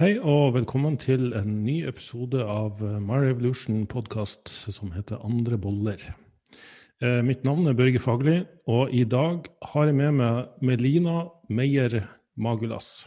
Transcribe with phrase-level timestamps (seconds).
[0.00, 6.00] Hei og velkommen til en ny episode av My Revolution podkast som heter Andre boller.
[7.04, 8.38] Eh, mitt navn er Børge Fagli,
[8.72, 11.98] og i dag har jeg med meg Melina Meyer
[12.40, 13.02] Magulas.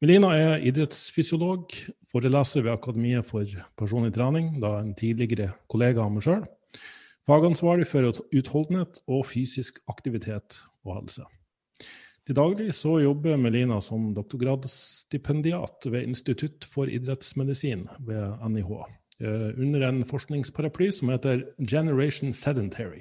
[0.00, 1.76] Melina er idrettsfysiolog,
[2.08, 3.44] foreleser ved Akademiet for
[3.76, 6.48] personlig trening, da en tidligere kollega av meg sjøl.
[7.28, 11.28] Fagansvarlig for utholdenhet og fysisk aktivitet og helse.
[12.30, 18.70] Til daglig så jobber Melina som doktorgradsstipendiat ved Institutt for idrettsmedisin ved NIH,
[19.18, 23.00] eh, under en forskningsparaply som heter Generation Sedentary.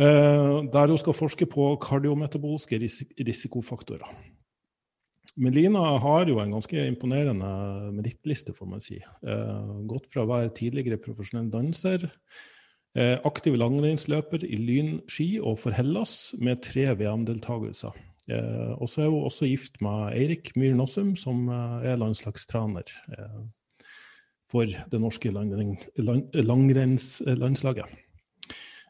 [0.00, 2.80] Eh, der hun skal forske på kardiometabolske
[3.28, 4.08] risikofaktorer.
[5.36, 8.96] Melina har jo en ganske imponerende merittliste, får man si.
[8.96, 12.08] Eh, gått fra å være tidligere profesjonell danser
[12.98, 17.94] aktiv langrennsløper i Lyn ski og for Hellas med tre VM-deltakelser.
[18.30, 22.82] Eh, og så er hun også gift med Eirik Myhr Nossum, som eh, er landslagstrener
[24.50, 27.86] for det norske langrennslandslaget.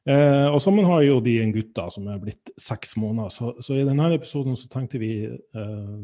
[0.08, 3.28] Eh, og sammen har jo de en gutt da, som er blitt seks måneder.
[3.34, 5.98] Så, så, i denne episoden så tenkte vi eh,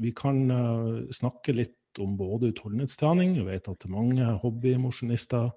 [0.00, 3.36] vi kan eh, snakke litt om både utholdenhetstrening.
[3.36, 5.50] Jeg vet at mange hobbymosjonister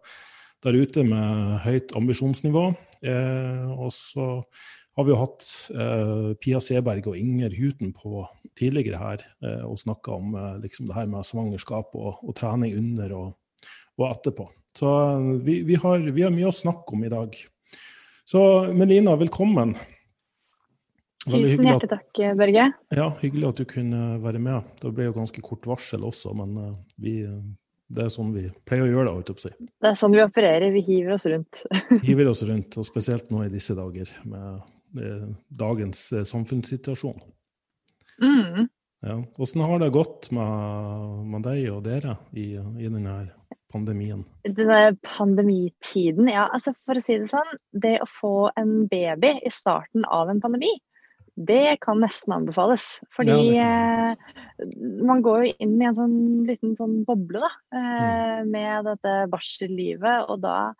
[0.61, 2.71] der ute med høyt ambisjonsnivå.
[3.01, 4.27] Eh, og så
[4.97, 8.25] har vi jo hatt eh, Pia Seberg og Inger Huten på
[8.59, 12.75] tidligere her eh, og snakka om eh, liksom det her med svangerskap og, og trening
[12.77, 13.31] under og,
[13.97, 14.49] og, etterpå.
[14.77, 17.39] Så eh, vi, vi, har, vi, har, mye å snakke om i dag.
[18.27, 18.43] Så
[18.75, 19.73] Melina, velkommen.
[21.21, 22.63] Tusen hjertelig takk, Børge.
[22.97, 24.69] Ja, Hyggelig at du kunne være med.
[24.81, 27.15] Det ble jo ganske kort varsel også, men eh, vi,
[27.91, 29.35] det er sånn vi pleier å gjøre det.
[29.41, 29.51] Si.
[29.59, 31.63] Det er sånn vi opererer, vi hiver oss rundt.
[32.07, 35.27] hiver oss rundt, og spesielt nå i disse dager med eh,
[35.63, 37.19] dagens eh, samfunnssituasjon.
[38.21, 38.69] Mm.
[39.01, 39.17] Ja.
[39.37, 43.15] Hvordan har det gått med, med deg og dere i, i denne
[43.73, 44.23] pandemien?
[44.45, 46.45] Denne pandemitiden, ja.
[46.53, 50.41] Altså for å si det sånn, det å få en baby i starten av en
[50.43, 50.71] pandemi,
[51.35, 52.83] det kan nesten anbefales.
[53.15, 54.67] Fordi ja, eh,
[55.05, 58.51] man går jo inn i en sånn liten sånn boble da, eh, mm.
[58.51, 60.29] med dette barsellivet.
[60.29, 60.73] Og da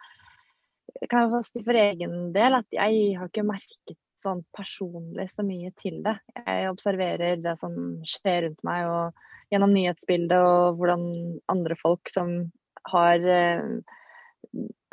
[1.10, 5.72] kan jeg si for egen del at jeg har ikke merket sånn personlig så mye
[5.82, 6.18] til det.
[6.44, 7.74] Jeg observerer det som
[8.06, 11.08] skjer rundt meg og gjennom nyhetsbildet og hvordan
[11.52, 12.36] andre folk som
[12.92, 13.98] har eh,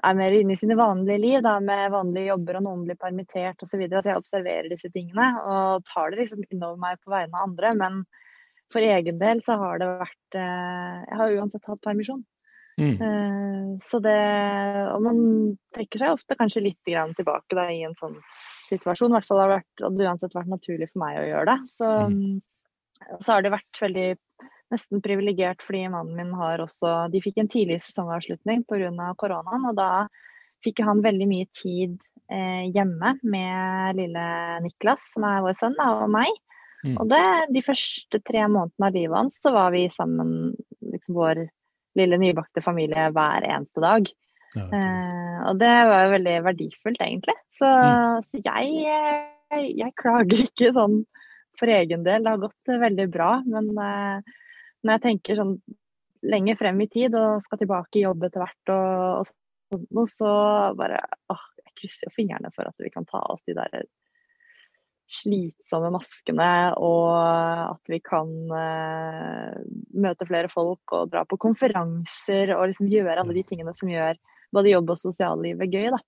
[0.06, 3.62] er mer inne i sine vanlige liv, da, med vanlige jobber, og noen blir permittert
[3.64, 3.72] osv.
[3.72, 4.02] Så, videre.
[4.02, 7.72] så jeg observerer disse tingene og tar det liksom innover meg på vegne av andre.
[7.80, 8.02] Men
[8.72, 12.22] for egen del så har det vært eh, Jeg har uansett hatt permisjon.
[12.78, 12.94] Mm.
[13.02, 14.18] Eh, så det
[14.92, 15.18] Og man
[15.74, 18.18] trekker seg ofte kanskje litt tilbake da, i en sånn
[18.68, 19.10] situasjon.
[19.10, 21.58] I hvert fall har det vært, uansett vært naturlig for meg å gjøre det.
[21.80, 23.18] Så, mm.
[23.18, 24.08] så har det vært veldig
[24.72, 29.12] nesten privilegert fordi mannen min har også De fikk en tidlig sesongavslutning pga.
[29.20, 30.08] koronaen, og da
[30.64, 31.96] fikk han veldig mye tid
[32.32, 34.28] eh, hjemme med lille
[34.64, 36.32] Niklas, som er vår sønn, da, og meg.
[36.84, 36.96] Mm.
[36.96, 37.24] Og det,
[37.54, 40.54] de første tre månedene av livet hans så var vi sammen,
[40.92, 41.44] liksom vår
[41.98, 44.10] lille nybakte familie, hver eneste dag.
[44.56, 44.80] Ja, okay.
[44.80, 47.36] eh, og det var jo veldig verdifullt, egentlig.
[47.58, 48.26] Så, mm.
[48.26, 51.00] så jeg, jeg, jeg, klager ikke sånn
[51.58, 52.24] for egen del.
[52.24, 53.30] Det har gått veldig bra.
[53.48, 54.36] Men eh,
[54.84, 55.54] når jeg tenker sånn
[56.28, 60.32] lenger frem i tid og skal tilbake i jobb etter hvert, og, og sånn, så
[60.78, 61.00] bare
[61.32, 63.84] åh, Jeg krysser jo fingrene for at vi kan ta oss de der
[65.08, 69.54] slitsomme maskene, og at vi kan uh,
[69.96, 74.18] møte flere folk og dra på konferanser og liksom gjøre alle de tingene som gjør
[74.52, 75.88] både jobb og sosiallivet gøy.
[75.94, 76.02] da.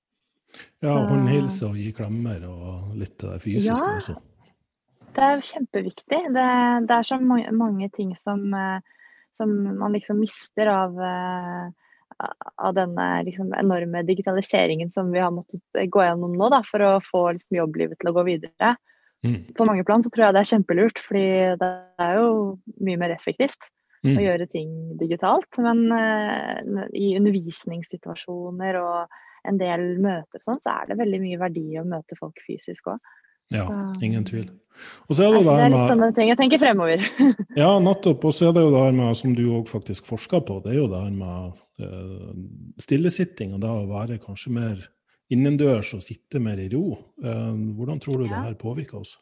[0.84, 4.16] Ja, håndhilse og gi klemmer og litt av det fysiske ja, også.
[5.16, 6.22] Det er kjempeviktig.
[6.34, 6.46] Det,
[6.86, 9.06] det er så mange, mange ting som, eh,
[9.38, 15.90] som, man liksom mister av, eh, av denne liksom enorme digitaliseringen som vi har måttet
[15.90, 18.76] gå gjennom nå da, for å få liksom jobblivet til å gå videre.
[19.26, 19.52] Mm.
[19.56, 21.26] På mange plan så tror jeg det er kjempelurt, fordi
[21.60, 22.30] det er jo
[22.80, 23.68] mye mer effektivt
[24.06, 24.14] mm.
[24.14, 24.70] å gjøre ting
[25.00, 25.60] digitalt.
[25.60, 29.18] Men uh, i undervisningssituasjoner og
[29.48, 33.12] en del møter sånn, så er det veldig mye verdi å møte folk fysisk òg.
[33.54, 33.66] Ja,
[34.02, 34.48] ingen tvil.
[35.08, 37.02] Og så er det, det er litt sånne ting jeg tenker fremover.
[37.62, 38.26] ja, nettopp.
[38.28, 40.74] Og så er det jo det her med, som du òg faktisk forsker på, det
[40.74, 42.30] er jo det her med uh,
[42.82, 43.56] stillesitting.
[43.56, 44.84] Og det å være kanskje mer
[45.30, 46.84] innendørs og sitte mer i ro.
[47.22, 48.32] Uh, hvordan tror du ja.
[48.32, 49.16] det her påvirker oss?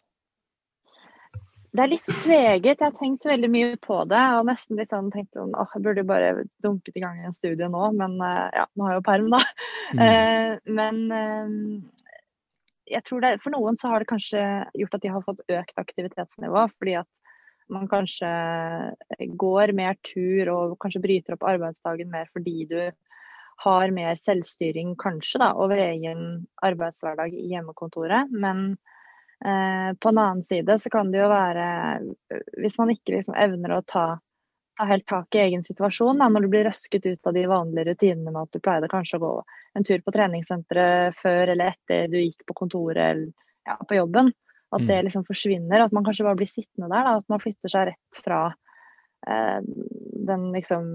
[1.69, 2.78] Det er litt tveget.
[2.78, 4.22] Jeg har tenkt veldig mye på det.
[4.38, 7.36] Og nesten litt sånn tenkt sånn åh, jeg burde bare dunket i gang i en
[7.36, 9.42] studie nå, men uh, ja, nå har jeg jo perm, da.
[9.88, 10.74] Mm.
[10.76, 10.98] men
[12.90, 14.43] jeg tror det, For noen så har det kanskje
[14.79, 16.69] gjort at de har fått økt aktivitetsnivå.
[16.79, 17.08] fordi at
[17.69, 18.29] man kanskje
[19.37, 22.79] går mer tur og kanskje bryter opp arbeidsdagen mer fordi du
[23.64, 28.31] har mer selvstyring kanskje da, over egen arbeidshverdag i hjemmekontoret.
[28.31, 28.79] Men
[29.44, 31.67] eh, på en annen side så kan det jo være
[32.62, 34.06] Hvis man ikke liksom evner å ta,
[34.78, 37.90] ta helt tak i egen situasjon, da, når du blir røsket ut av de vanlige
[37.90, 39.32] rutinene med at du pleide kanskje å gå
[39.78, 43.32] en tur på treningssenteret før eller etter du gikk på kontoret eller
[43.69, 44.32] ja, på jobben,
[44.72, 45.04] at det mm.
[45.08, 45.84] liksom forsvinner.
[45.84, 47.04] At man kanskje bare blir sittende der.
[47.08, 48.40] Da, at man flytter seg rett fra
[49.28, 49.58] eh,
[50.28, 50.90] den liksom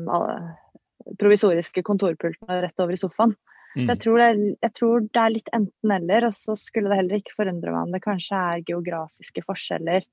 [1.20, 3.36] provisoriske kontorpulten og rett over i sofaen.
[3.74, 3.86] Mm.
[3.86, 6.28] Så jeg tror, det, jeg tror, det er, litt enten-eller.
[6.30, 10.06] Og så skulle det heller ikke forundre meg om det kanskje er geografiske forskjeller.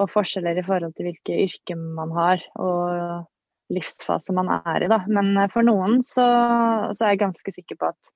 [0.00, 3.28] Og forskjeller i forhold til hvilke yrker man har og
[3.72, 4.90] livsfase man er i.
[4.90, 5.02] Da.
[5.08, 6.24] Men eh, for noen så,
[6.92, 8.10] så er jeg ganske sikker på at,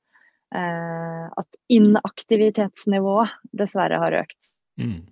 [0.59, 4.41] eh, at inaktivitetsnivået dessverre har økt.
[4.81, 5.07] Mm.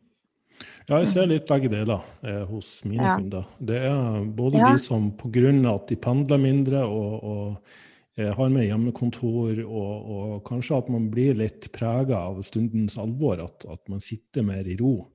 [0.86, 3.16] Ja, jeg ser litt begge deler eh, hos mine ja.
[3.18, 3.48] kunder.
[3.58, 4.70] Det er både ja.
[4.70, 5.50] de som pga.
[5.72, 11.10] at de pendler mindre og, og eh, har med hjemmekontor, og, og, kanskje at man
[11.10, 15.10] blir litt prega av stundens alvor, at, at, man sitter mer i ro.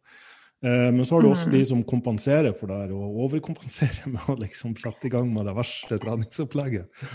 [0.62, 1.54] Eh, men så har du også mm.
[1.56, 5.56] de som kompenserer for det og overkompenserer med å liksom sette i gang med det
[5.58, 7.08] verste treningsopplegget.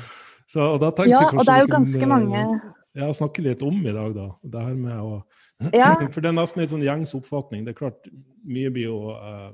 [0.50, 2.42] Så, og da ja, og det er jo ganske kunne, mange
[2.96, 4.28] ja, snakke litt om i dag, da.
[4.42, 5.16] Det her med å
[5.74, 5.92] ja.
[6.12, 7.66] For det er nesten litt sånn gjengs oppfatning.
[7.66, 8.08] Det er klart,
[8.46, 9.50] mye, bio, uh,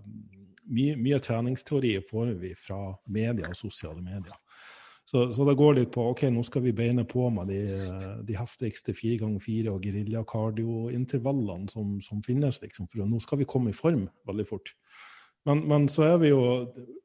[0.72, 2.80] mye, mye treningsteori får vi fra
[3.12, 4.36] media og sosiale medier.
[5.12, 7.60] Så, så, det går litt på ok, nå skal vi beine på med de,
[8.24, 13.48] de heftigste fire ganger fire og geriljakardiointervallene som, som finnes, liksom, for nå skal vi
[13.48, 14.72] komme i form veldig fort.
[15.44, 16.40] Men, men så er vi jo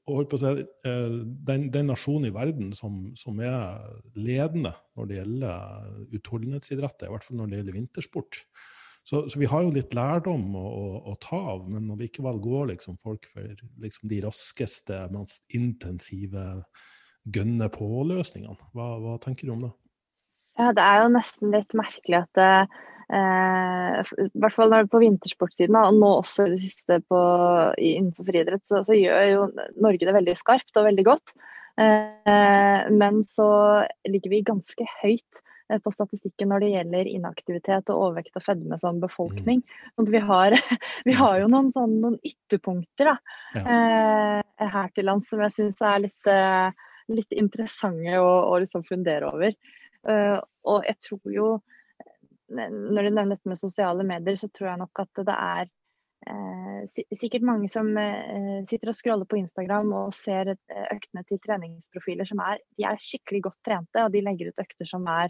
[0.08, 1.20] holdt på å si, eh,
[1.50, 3.82] den, den nasjonen i verden som, som, er
[4.16, 8.44] ledende når det gjelder utholdenhetsidretter, i hvert fall når det gjelder vintersport.
[9.08, 12.72] Så, så, vi har jo litt lærdom å, å, å ta av, men likevel går
[12.72, 16.46] liksom folk for liksom de raskeste, mest intensive
[17.34, 18.58] gønne på-løsningene.
[18.76, 19.72] Hva, hva, tenker du om det?
[20.58, 26.00] Ja, Det er jo nesten litt merkelig at eh, i hvert fall på vintersportsiden, og
[26.00, 27.20] nå også det siste på,
[27.78, 29.46] innenfor friidrett, så, så, gjør jo
[29.78, 31.36] Norge det veldig skarpt og veldig godt.
[31.78, 33.52] Eh, men så
[34.10, 38.80] ligger vi ganske høyt Eh, på statistikken når det gjelder inaktivitet og overvekt og fedme
[38.80, 39.64] som befolkning.
[39.98, 40.56] Sånn vi, har,
[41.08, 43.16] vi, har, jo noen, sånn, noen ytterpunkter da,
[43.58, 43.64] ja.
[43.64, 48.86] eh, her til lands som jeg syns er litt, eh, litt, interessante å, å liksom
[48.88, 49.56] fundere over.
[50.08, 50.38] Uh,
[50.70, 51.48] og jeg tror jo
[52.48, 55.66] Når du nevner dette med sosiale medier, så tror jeg nok at det er
[56.32, 62.30] eh, sikkert mange som eh, sitter og scroller på Instagram og ser øktene til treningsprofiler
[62.30, 65.28] som er, de er skikkelig godt trente, og de legger ut økter som er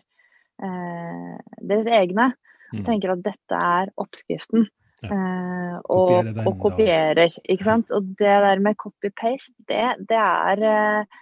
[0.61, 2.29] eh, deres egne.
[2.75, 2.85] Og mm.
[2.85, 4.67] tenker at dette er oppskriften.
[5.05, 5.13] Ja.
[5.13, 7.91] Eh, og, og, kopierer, ikke sant.
[7.93, 11.19] Og det der med copy-paste, det, det, er eh,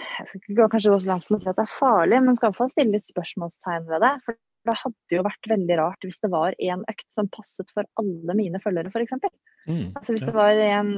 [0.00, 2.20] Jeg skal ikke gå, kanskje gå så langt som å si at det er farlig,
[2.24, 4.12] men skal iallfall stille litt spørsmålstegn ved det.
[4.26, 4.38] For
[4.68, 8.36] det hadde jo vært veldig rart hvis det var en økt som passet for alle
[8.36, 9.28] mine følgere, f.eks.
[9.68, 10.30] Mm, altså hvis ja.
[10.30, 10.90] det var en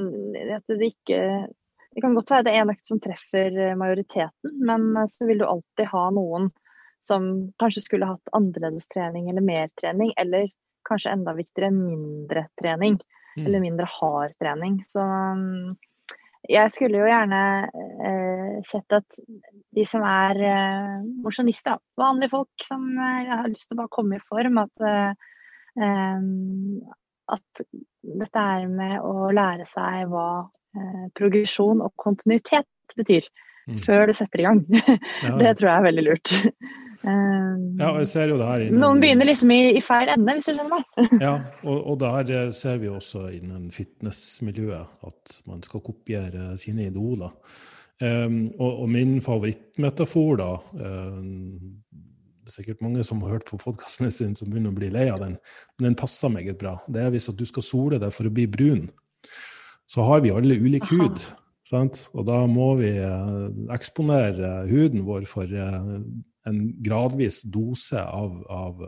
[0.55, 1.19] at det ikke
[1.93, 5.45] Det kan godt være det er en økt som treffer majoriteten, men så vil du
[5.45, 6.49] alltid ha noen
[7.05, 7.27] som
[7.61, 10.47] kanskje skulle hatt annerledes trening eller mer trening, eller
[10.87, 12.97] kanskje enda viktigere mindre trening.
[13.37, 13.45] Mm.
[13.45, 14.79] Eller mindre hard trening.
[14.89, 15.75] Så mm,
[16.49, 17.41] jeg skulle jo gjerne
[18.07, 19.19] eh, sett at
[19.73, 24.19] de som er eh, mosjonister, vanlige folk som eh, har lyst til å bare komme
[24.19, 25.13] i form, at, eh,
[25.79, 26.27] eh
[27.33, 27.63] at
[28.03, 30.43] dette er med å lære seg hva
[30.75, 33.29] eh, progresjon og kontinuitet betyr.
[33.63, 33.77] Mm.
[33.85, 34.59] Før du setter i gang.
[35.23, 35.37] Ja.
[35.39, 36.33] det tror jeg er veldig lurt.
[37.03, 40.37] Um, ja, jeg ser jo det her innen, Noen begynner liksom i, i, feil ende,
[40.37, 41.09] hvis du skjønner meg.
[41.25, 41.33] ja,
[41.65, 47.35] og, og der eh, ser vi også innen fitnessmiljøet at man skal kopiere sine idoler.
[47.99, 51.59] Um, og, og, min favorittmetafor, da um,
[52.43, 54.89] Det er sikkert mange som har hørt på podkasten en stund som begynner å bli
[54.91, 55.37] lei av den,
[55.77, 56.77] men den passer meget bra.
[56.87, 58.87] Det er hvis at du skal sole deg for å bli brun,
[59.91, 61.03] så har vi alle ulik Aha.
[61.03, 61.23] hud.
[61.67, 62.05] Sant?
[62.15, 65.99] Og da må vi uh, eksponere huden vår for uh,
[66.49, 68.81] en gradvis dose av, av,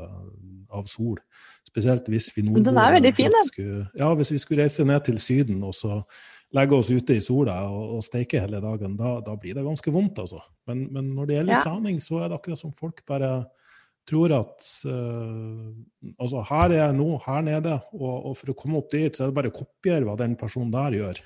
[0.70, 1.20] av, sol.
[1.68, 3.36] Spesielt hvis vi nordboere er.
[3.48, 6.02] Skulle, ja, hvis vi skulle reise ned til Syden og så
[6.56, 9.92] legge oss ute i sola og, og steike hele dagen, da, da, blir det ganske
[9.92, 10.42] vondt, altså.
[10.70, 11.62] Men, men når det gjelder ja.
[11.66, 13.32] trening, så er det akkurat som folk bare
[14.06, 15.72] tror at uh,
[16.22, 19.26] Altså, her er jeg nå, her nede, og, og, for å komme opp dit, så
[19.26, 21.22] er det bare å kopiere hva den personen der gjør.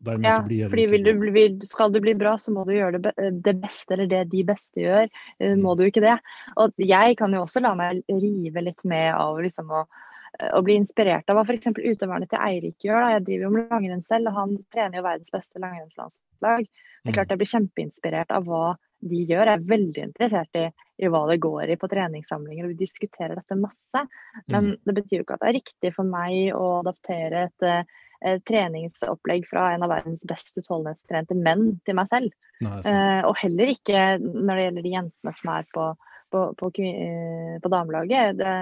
[0.00, 3.12] Ja, fordi vil du, vil, skal du bli bra, så må du gjøre det,
[3.44, 5.10] det, beste, eller det de beste gjør.
[5.42, 5.76] Uh, må mm.
[5.76, 6.16] du ikke det?
[6.62, 9.84] Og jeg kan jo også la meg rive litt med av liksom å
[10.54, 11.72] å bli inspirert av hva f.eks.
[11.74, 13.02] utøverne til Eirik gjør.
[13.02, 13.14] Da.
[13.16, 16.68] Jeg driver jo med langrenn selv, og han trener jo verdens beste langrennslandslag.
[17.00, 18.64] Det er klart jeg blir kjempeinspirert av hva
[19.10, 19.48] de gjør.
[19.48, 20.66] Jeg er veldig interessert i,
[21.00, 24.04] i hva det går i på treningssamlinger, og vi diskuterer dette masse.
[24.52, 27.68] Men det betyr jo ikke at det er riktig for meg å adaptere et
[28.48, 32.34] treningsopplegg fra en av verdens best utholdenhetstrente menn til meg selv.
[32.64, 35.86] Nei, eh, og heller ikke når det gjelder de jentene som er på,
[36.34, 36.70] på, på,
[37.64, 38.40] på damelaget.
[38.40, 38.54] Det,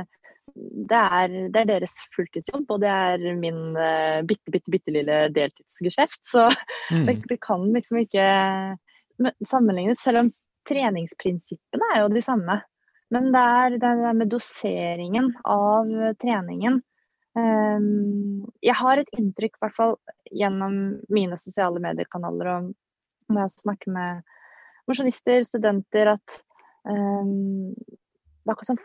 [0.54, 3.62] det, er, det, er, deres fulltidsjobb, og det er min
[4.28, 6.22] bitte, bitte, bitte lille deltidsgeskjeft.
[6.30, 6.48] Så
[6.94, 7.06] mm.
[7.08, 8.28] det, det, kan liksom ikke
[9.50, 10.34] sammenlignes, selv om
[10.68, 12.60] treningsprinsippene er jo de samme.
[13.14, 15.88] Men det er det der med doseringen av
[16.20, 16.82] treningen.
[17.36, 19.96] Um, jeg har et inntrykk, i hvert fall
[20.34, 20.78] gjennom
[21.12, 22.70] mine sosiale medier-kanaler og
[23.28, 24.22] når jeg snakker med
[24.88, 26.38] mosjonister, studenter, at
[26.88, 28.80] um, det er akkurat som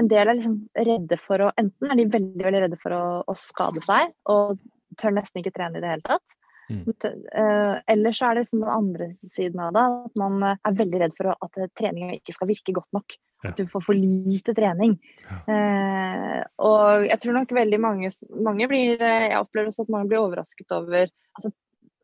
[0.00, 0.56] en del er liksom
[0.88, 4.56] redde for å Enten er de veldig veldig redde for å, å skade seg og
[4.98, 6.37] tør nesten ikke trene i det hele tatt.
[6.68, 6.84] Mm.
[6.84, 10.76] Uh, ellers så er det liksom den andre siden av det, at man eh, er
[10.76, 13.16] veldig redd for at treninga ikke skal virke godt nok.
[13.42, 13.52] Ja.
[13.52, 14.98] At du får for lite trening.
[15.24, 15.38] Ja.
[15.48, 20.20] Uh, og jeg tror nok veldig mange, mange blir Jeg opplever også at mange blir
[20.20, 21.08] overrasket over,
[21.38, 21.52] altså,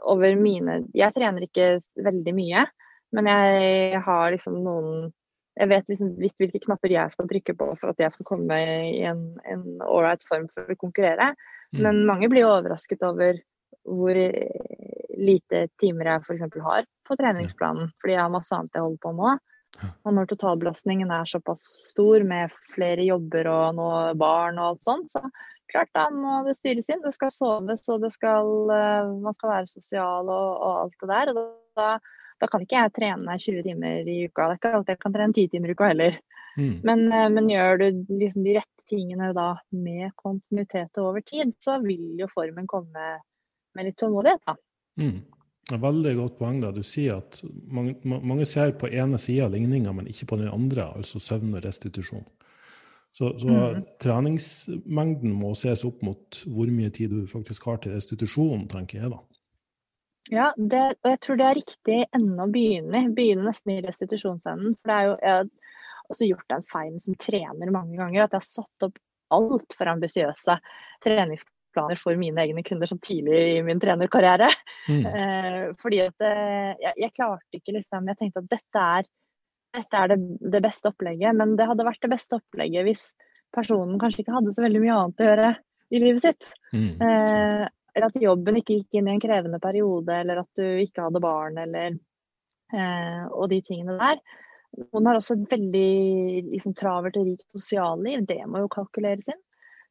[0.05, 1.69] over mine Jeg trener ikke
[2.07, 2.65] veldig mye,
[3.15, 5.13] men jeg har liksom noen
[5.55, 8.57] jeg vet liksom litt hvilke knapper jeg skal trykke på for at jeg skal komme
[8.59, 11.29] i en, en ålreit form for å konkurrere.
[11.71, 11.83] Mm.
[11.87, 13.39] Men mange blir overrasket over
[13.85, 14.19] hvor
[15.15, 16.61] lite timer jeg f.eks.
[16.65, 19.43] har på treningsplanen, fordi jeg har masse annet jeg holder på med.
[20.07, 25.15] Og når totalbelastningen er såpass stor med flere jobber og noe barn og alt sånt,
[25.15, 25.23] så
[25.73, 27.03] klart da må det styres inn.
[27.05, 31.11] Det skal soves og det skal, eh, man skal være sosial og, og alt det
[31.11, 31.33] der.
[31.33, 31.41] Og
[31.81, 31.89] da,
[32.43, 34.47] da, kan ikke jeg trene 20 timer i uka.
[34.47, 36.23] Det er ikke alltid jeg kan trene 10 timer i uka heller.
[36.55, 36.75] Mm.
[36.87, 41.79] Men, eh, men, gjør du liksom de rette tingene da med kontinuitet over tid, så
[41.83, 43.15] vil jo formen komme
[43.75, 44.57] med litt tålmodighet, da.
[45.01, 45.23] Mm.
[45.81, 46.61] Veldig godt poeng.
[46.61, 46.71] da.
[46.77, 47.41] Du sier at
[47.73, 51.65] mange, mange ser på ene sida ligninga, men ikke på den andre, altså søvn og
[51.65, 52.27] restitusjon.
[53.15, 53.85] Så, så mm.
[54.03, 59.13] treningsmengden må ses opp mot hvor mye tid du faktisk har til restitusjon, tenker jeg
[59.13, 59.21] da.
[60.33, 64.77] Ja, det, og jeg tror det er riktig ende å begynne Begynne nesten i restitusjonsenden.
[64.81, 68.37] For det er jo, jeg har også gjort den feilen som trener mange ganger, at
[68.37, 68.99] jeg har satt opp
[69.35, 70.59] altfor ambisiøse
[71.75, 74.51] treningsplaner planer for mine egne kunder så tidlig i min trenerkarriere.
[74.89, 75.05] Mm.
[75.15, 79.07] Eh, fordi at eh, jeg, jeg, klarte ikke liksom Jeg tenkte at dette er,
[79.75, 80.17] dette er det,
[80.53, 83.05] det, beste opplegget, men det hadde vært det beste opplegget hvis
[83.55, 85.51] personen kanskje ikke hadde så veldig mye annet å gjøre
[85.95, 86.49] i livet sitt.
[86.75, 86.91] Mm.
[86.99, 87.65] Eh,
[87.95, 91.23] eller at jobben ikke gikk inn i en krevende periode, eller at du ikke hadde
[91.23, 91.95] barn, eller
[92.75, 94.21] eh, Og de tingene der.
[94.91, 95.91] Noen har også et veldig
[96.51, 98.27] liksom, travelt og rikt sosialliv.
[98.27, 99.44] Det må jo kalkuleres inn.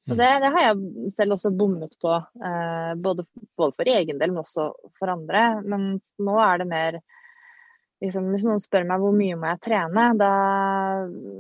[0.04, 0.18] Så mm.
[0.18, 2.14] det, det, har jeg selv også bommet på,
[2.46, 3.24] eh, både,
[3.58, 4.68] både, for egen del, men også
[5.00, 5.44] for andre.
[5.64, 5.86] Men
[6.20, 6.98] nå er det mer
[8.04, 10.32] liksom, Hvis noen spør meg hvor mye må jeg trene, da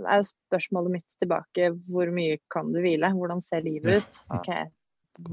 [0.08, 3.12] er jo spørsmålet mitt tilbake hvor mye kan du hvile?
[3.18, 4.24] Hvordan ser livet ut?
[4.40, 4.72] Okay.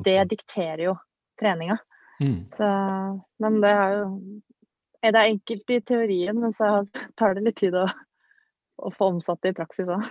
[0.04, 0.98] Det dikterer jo
[1.40, 1.78] treninga.
[2.20, 2.40] Mm.
[2.58, 2.68] Så,
[3.40, 4.08] men det er jo
[5.00, 6.82] Det er enkelt i teorien, men så
[7.16, 7.86] tar det litt tid å
[8.80, 10.08] å få omsatt det i praksis òg.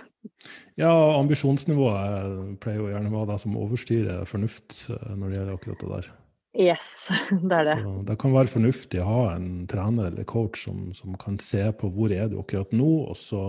[0.80, 5.58] Ja, ambisjonsnivået pleier jo gjerne å være det som overstyrer fornuft eh, når det gjelder
[5.58, 6.10] akkurat det der.
[6.58, 6.88] Yes,
[7.48, 7.76] det er det.
[7.84, 11.62] Så det kan være fornuftig å ha en trener eller coach som, som kan se
[11.78, 13.44] på hvor er du akkurat nå, og så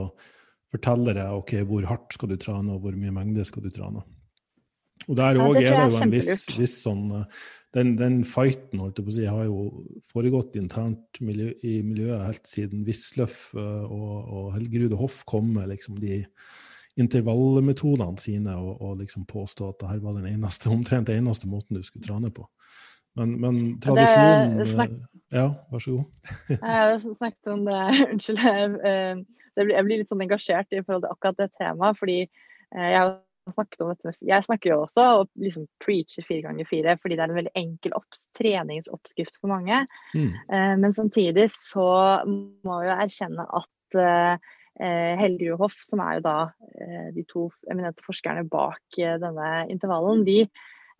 [0.71, 4.05] forteller jeg ok, hvor hardt skal du trene, og hvor mye mengde skal du trene.
[5.07, 7.41] Og der òg ja, er det jo en viss, viss sånn eh,
[7.75, 9.59] den, den, fighten holdt jeg på å si, har jo
[10.11, 15.69] foregått internt miljø, i miljøet helt siden Wisløff uh, og, og Helgerud Hoff kom med
[15.71, 16.19] liksom de
[16.99, 21.47] intervallmetodene sine og, og liksom påstå at det her var den eneste, omtrent den eneste
[21.47, 22.47] måten du skulle trane på.
[23.19, 24.99] Men, men tradisjonen snak...
[25.31, 26.31] Ja, vær så god.
[26.51, 27.81] jeg har snakket om det,
[28.11, 28.43] unnskyld.
[28.43, 31.99] Jeg, jeg blir litt sånn engasjert i forhold til akkurat det temaet.
[31.99, 33.13] fordi jeg har
[33.55, 37.25] snakket om dette Jeg snakker jo også og liksom preacher fire ganger fire fordi det
[37.25, 37.95] er en veldig enkel
[38.37, 39.83] treningsoppskrift for mange.
[40.15, 40.31] Mm.
[40.31, 41.87] Eh, men samtidig så
[42.25, 44.51] må vi jo erkjenne at eh,
[45.19, 46.35] Helge Hoff, som er jo da
[46.79, 50.45] eh, de to eminente forskerne bak eh, denne intervallen, de,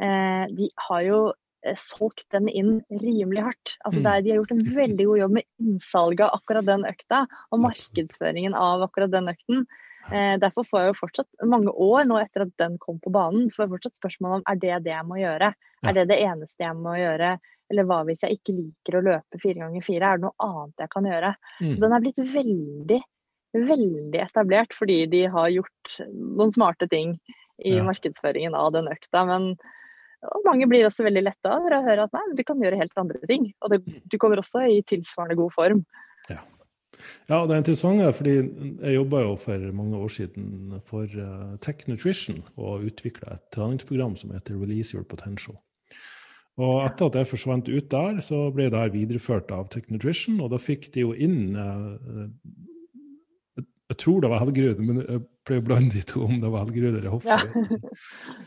[0.01, 1.21] eh, de, har jo
[1.65, 3.77] eh, solgt den inn rimelig hardt.
[3.85, 4.05] Altså mm.
[4.09, 7.63] der, de har gjort en veldig god jobb med innsalget av akkurat den økta og
[7.67, 9.65] markedsføringen av akkurat den økten.
[10.09, 13.49] Eh, derfor får jeg jo fortsatt, mange år nå etter at den kom på banen,
[13.53, 15.51] får jeg fortsatt spørsmål om er det det jeg må gjøre.
[15.81, 17.35] Er det det eneste jeg må gjøre?
[17.71, 20.09] Eller hva hvis jeg ikke liker å løpe fire ganger fire?
[20.09, 21.33] Er det noe annet jeg kan gjøre?
[21.61, 21.69] Mm.
[21.71, 23.01] Så den er blitt veldig,
[23.71, 27.15] veldig etablert fordi de har gjort noen smarte ting
[27.61, 27.85] i ja.
[27.87, 29.23] markedsføringen av den økta.
[29.29, 29.53] Men
[30.45, 33.21] mange blir også veldig letta over å høre at nei, du kan gjøre helt andre
[33.29, 33.51] ting.
[33.61, 33.81] Og det,
[34.11, 35.85] du kommer også i tilsvarende god form.
[36.29, 36.41] Ja.
[37.29, 41.87] Ja det er interessant, fordi jeg jobba jo for mange år siden for uh, Tech
[41.87, 45.57] Nutrition og utvikla et treningsprogram som heter Release Your Potential.
[46.61, 50.41] Og etter at jeg forsvant ut der, så ble det her videreført av Tech Nutrition,
[50.43, 51.95] og da fikk de jo inn uh,
[53.91, 56.65] jeg tror det var Helgerud, men jeg pleier å blande de to om det var
[56.65, 57.37] Helgerud eller Hofte.
[57.37, 57.91] Ja.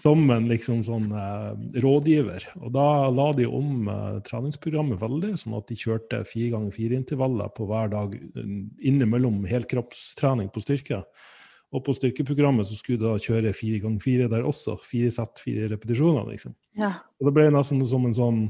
[0.03, 1.51] som en liksom sånn eh,
[1.83, 2.49] rådgiver.
[2.63, 6.99] Og da la de om eh, treningsprogrammet veldig, sånn at de kjørte fire ganger fire
[7.01, 8.19] intervaller på hver dag
[8.85, 11.03] innimellom helkroppstrening på styrke.
[11.75, 14.77] Og på styrkeprogrammet så skulle de da kjøre fire ganger fire der også.
[14.87, 16.55] Fire sett, fire repetisjoner, liksom.
[16.79, 16.93] Ja.
[17.19, 18.45] Og det ble nesten som en sånn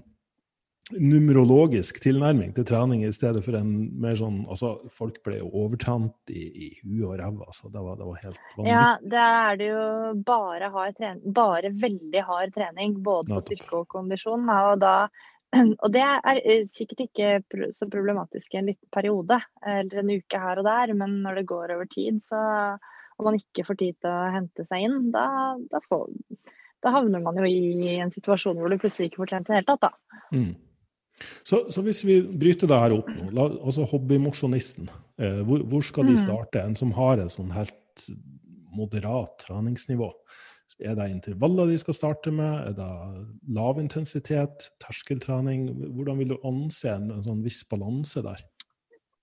[0.92, 6.32] numerologisk tilnærming til trening i stedet for en mer sånn altså Folk ble jo overtrent
[6.32, 8.72] i, i huet og ræva, så det var, det var helt vanvittig.
[8.72, 9.84] Ja, da er det jo
[10.26, 14.44] bare, hard trening, bare veldig hard trening, både på styrke og kondisjon.
[14.44, 14.96] Og, da,
[15.84, 17.30] og det er eh, sikkert ikke
[17.78, 21.48] så problematisk i en liten periode, eller en uke her og der, men når det
[21.54, 22.44] går over tid, så
[23.14, 25.26] og man ikke får tid til å hente seg inn, da,
[25.70, 26.08] da, får,
[26.82, 29.60] da havner man jo i en situasjon hvor du plutselig ikke får trent i det
[29.60, 29.86] hele tatt.
[29.86, 30.22] da.
[30.34, 30.54] Mm.
[31.46, 34.90] Så, så, hvis vi bryter det her opp nå, la, altså hobbymosjonisten,
[35.22, 36.22] eh, hvor, hvor, skal de mm.
[36.24, 36.62] starte?
[36.62, 38.08] En som har et sånn helt
[38.74, 40.10] moderat treningsnivå.
[40.82, 42.72] Er det intervaller de skal starte med?
[42.72, 45.68] Er det lav intensitet, terskeltrening?
[45.94, 48.42] Hvordan vil du anse en, en sånn viss balanse der?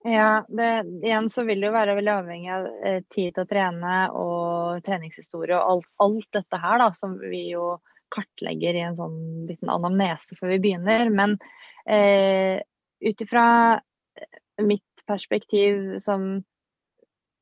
[0.08, 0.70] Ja, det,
[1.04, 4.80] igjen så vil det jo være veldig avhengig av eh, tid til å trene og
[4.88, 7.76] treningshistorie og alt, alt, dette her, da, som vi jo
[8.12, 11.12] kartlegger i en sånn liten anamnese før vi begynner.
[11.14, 11.38] Men
[11.86, 12.62] Eh,
[13.02, 13.74] Ut ifra
[14.16, 16.44] eh, mitt perspektiv som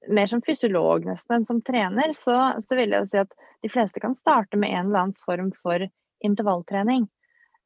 [0.07, 3.33] mer som fysiolog nesten enn som trener, så, så, vil jeg si at
[3.65, 5.83] de fleste kan starte med en eller annen form for
[6.25, 7.09] intervalltrening.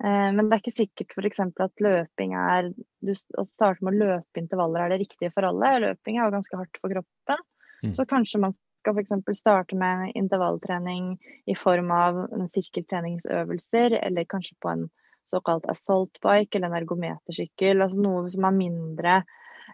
[0.04, 1.44] Eh, men det er ikke sikkert f.eks.
[1.46, 5.76] at løping er du, Å starte med å løpe intervaller er det riktige for alle.
[5.86, 7.48] Løping er jo ganske hardt for kroppen.
[7.84, 7.94] Mm.
[7.94, 9.40] Så kanskje man skal f.eks.
[9.40, 11.14] starte med intervalltrening
[11.46, 14.88] i form av sirkeltreningsøvelser, eller kanskje på en
[15.30, 17.82] såkalt assault bike eller en ergometersykkel.
[17.84, 19.16] Altså noe som har mindre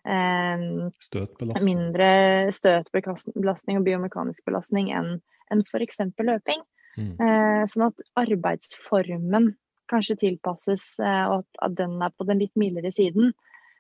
[0.04, 0.66] eh,
[1.08, 1.70] støtbelastning.
[1.70, 2.10] mindre
[2.56, 5.18] støtbelastning og biomekanisk belastning enn
[5.50, 6.04] en f.eks.
[6.22, 6.62] løping.
[7.00, 7.14] Mm.
[7.16, 9.54] Eh, sånn at arbeidsformen
[9.90, 13.34] kanskje tilpasses, eh, og at, at, den er på den litt mildere siden.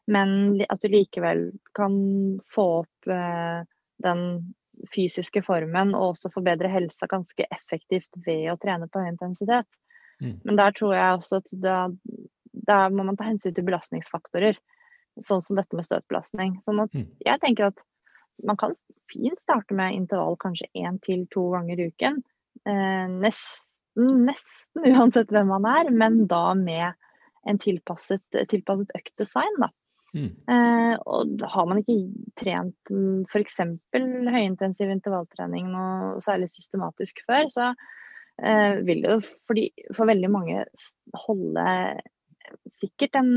[0.10, 1.94] Men at du likevel kan
[2.50, 3.62] få opp eh,
[4.02, 4.24] den
[4.94, 9.68] fysiske formen og også forbedre helsa ganske effektivt ved å trene på høy intensitet.
[10.20, 10.36] Mm.
[10.48, 11.78] Men der tror jeg også at da,
[12.70, 14.60] der må man ta hensyn til belastningsfaktorer.
[15.26, 16.60] Sånn som dette med støtbelastning.
[16.68, 17.08] Sånn at mm.
[17.26, 17.84] jeg tenker at
[18.48, 18.76] man kan
[19.12, 22.22] fint starte med intervall kanskje én til to ganger i uken.
[22.70, 26.96] Eh, nesten, nesten uansett hvem man er, men da med
[27.50, 29.60] en tilpasset, tilpasset øktdesign.
[29.64, 29.72] da.
[30.14, 30.32] Mm.
[30.50, 31.98] Eh, og har man ikke
[32.40, 32.94] trent
[33.30, 33.60] f.eks.
[33.94, 37.74] høyintensiv intervalltrening noe særlig systematisk før, så
[38.44, 40.66] eh, vil jo fordi, for veldig mange
[41.26, 41.66] holde
[42.82, 43.34] sikkert en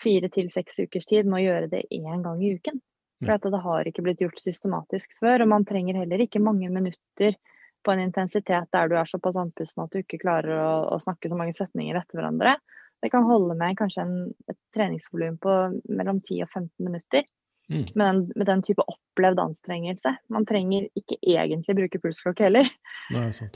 [0.00, 2.80] fire til seks ukers tid med å gjøre det én gang i uken.
[3.20, 5.44] For at det har ikke blitt gjort systematisk før.
[5.44, 7.36] Og man trenger heller ikke mange minutter
[7.84, 11.30] på en intensitet der du er såpass andpusten at du ikke klarer å, å, snakke
[11.30, 12.56] så mange setninger etter hverandre.
[13.00, 14.16] Det kan holde med kanskje en,
[14.48, 15.54] et treningsvolum på
[15.88, 17.28] mellom 10 og 15 minutter.
[17.70, 17.84] Mm.
[17.94, 20.10] Med, den, med, den, type opplevd anstrengelse.
[20.34, 22.66] Man trenger ikke egentlig bruke pulsklokke heller.
[23.14, 23.46] Nei, så,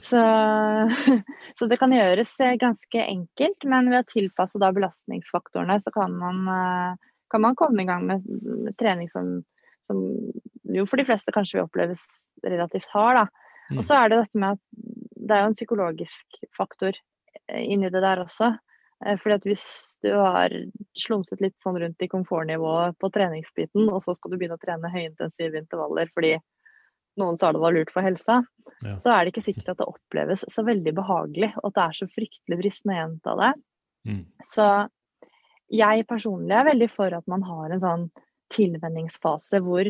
[1.58, 6.14] så, det kan gjøres eh, ganske enkelt, men ved å tilpasse da belastningsfaktorene, så kan
[6.20, 9.40] man, eh, kan man komme i gang med, med trening som,
[9.90, 10.04] som,
[10.76, 12.06] jo for de fleste kanskje vil oppleves
[12.46, 13.24] relativt hard.
[13.24, 13.50] Da.
[13.72, 13.80] Mm.
[13.80, 14.62] Og så er det dette med at
[15.24, 18.54] det er jo en psykologisk faktor eh, inni det der også.
[19.02, 19.66] Eh, fordi at Hvis
[20.04, 20.54] du har
[20.98, 24.92] slumset litt sånn rundt i komfortnivået på treningsbiten, og så skal du begynne å trene
[24.92, 26.36] høyintensive intervaller fordi
[27.20, 28.40] noen sa det var lurt for helsa,
[28.82, 28.96] ja.
[28.98, 31.98] så er det ikke sikkert at det oppleves så veldig behagelig, og at det er
[32.00, 33.50] så fryktelig fristende å gjenta det.
[34.10, 34.24] Mm.
[34.50, 34.66] Så
[35.74, 38.08] jeg personlig er veldig for at man har en sånn
[38.54, 39.88] tilvenningsfase hvor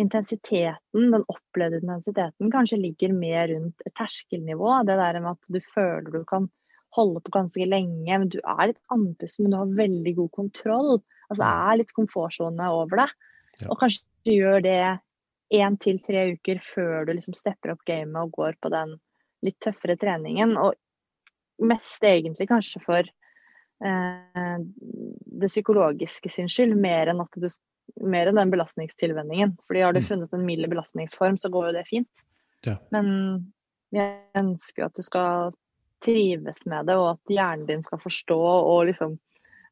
[0.00, 4.78] intensiteten, den opplevde intensiteten, kanskje ligger mer rundt terskelnivå.
[4.88, 6.48] Det der med at du føler du kan
[6.96, 8.18] holde på ganske lenge.
[8.18, 10.92] men Du er litt andpusten, men du har veldig god kontroll.
[11.28, 13.08] Altså Det er litt komfortsone over det.
[13.62, 13.70] Ja.
[13.70, 14.82] Og kanskje du gjør det
[15.52, 18.96] én til tre uker før du liksom stepper opp gamet og går på den
[19.44, 20.56] litt tøffere treningen.
[20.60, 20.76] Og
[21.62, 23.02] mest egentlig kanskje for
[23.84, 27.48] eh, det psykologiske sin skyld, mer enn, du,
[28.00, 29.56] mer enn den belastningstilvenningen.
[29.68, 30.08] Fordi har du mm.
[30.10, 32.26] funnet en mild belastningsform, så går jo det fint.
[32.66, 32.78] Ja.
[32.94, 33.08] Men
[33.92, 35.52] jeg ønsker jo at du skal
[36.04, 39.18] trives med det, og at hjernen din skal forstå og liksom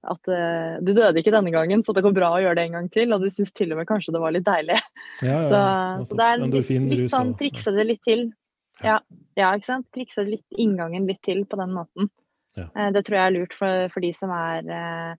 [0.01, 2.77] at uh, du døde ikke denne gangen, så det går bra å gjøre det en
[2.79, 3.13] gang til.
[3.13, 4.79] Og du syns til og med kanskje det var litt deilig.
[5.21, 5.59] Ja, ja, så,
[6.09, 8.31] så, det er litt, litt sånn trikse det litt til.
[8.81, 8.97] Ja,
[9.37, 9.89] ja, ikke sant.
[9.93, 12.09] Trikse litt, inngangen litt til på den måten.
[12.57, 15.13] Uh, det tror jeg er lurt for, for de som er uh,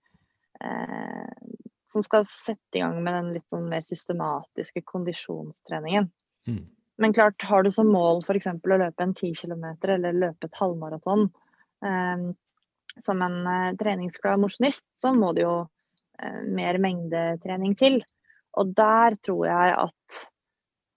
[1.93, 6.09] Som skal sette i gang med den litt sånn mer systematiske kondisjonstreningen.
[6.49, 6.65] Mm.
[7.01, 8.47] Men klart, har du som mål f.eks.
[8.47, 11.23] å løpe en 10 km eller løpe et halvmaraton,
[11.85, 12.25] eh,
[13.01, 15.55] som en eh, treningsglad mosjonist, så må det jo
[16.21, 18.03] eh, mer mengdetrening til.
[18.61, 20.19] Og der tror jeg at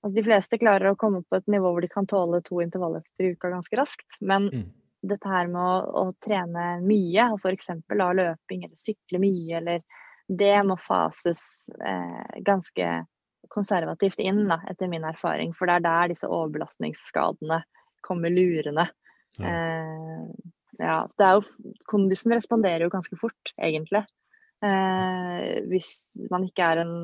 [0.05, 3.25] altså de fleste klarer å komme på et nivå hvor de kan tåle to intervalløkter
[3.25, 4.21] i uka ganske raskt.
[4.21, 4.69] Men mm.
[5.09, 7.73] dette her med å, å trene mye, og f.eks.
[7.89, 9.81] løping eller sykle mye, eller
[10.29, 12.93] det må fases eh, ganske
[13.55, 15.55] konservativt inn, da, etter min erfaring.
[15.57, 17.63] For det er der disse overbelastningsskadene
[18.05, 18.89] kommer lurende.
[19.39, 19.55] Ja.
[19.55, 24.03] Eh, ja, det er jo, kondisen responderer jo ganske fort, egentlig.
[24.65, 25.91] Eh, hvis
[26.33, 26.95] man ikke er en,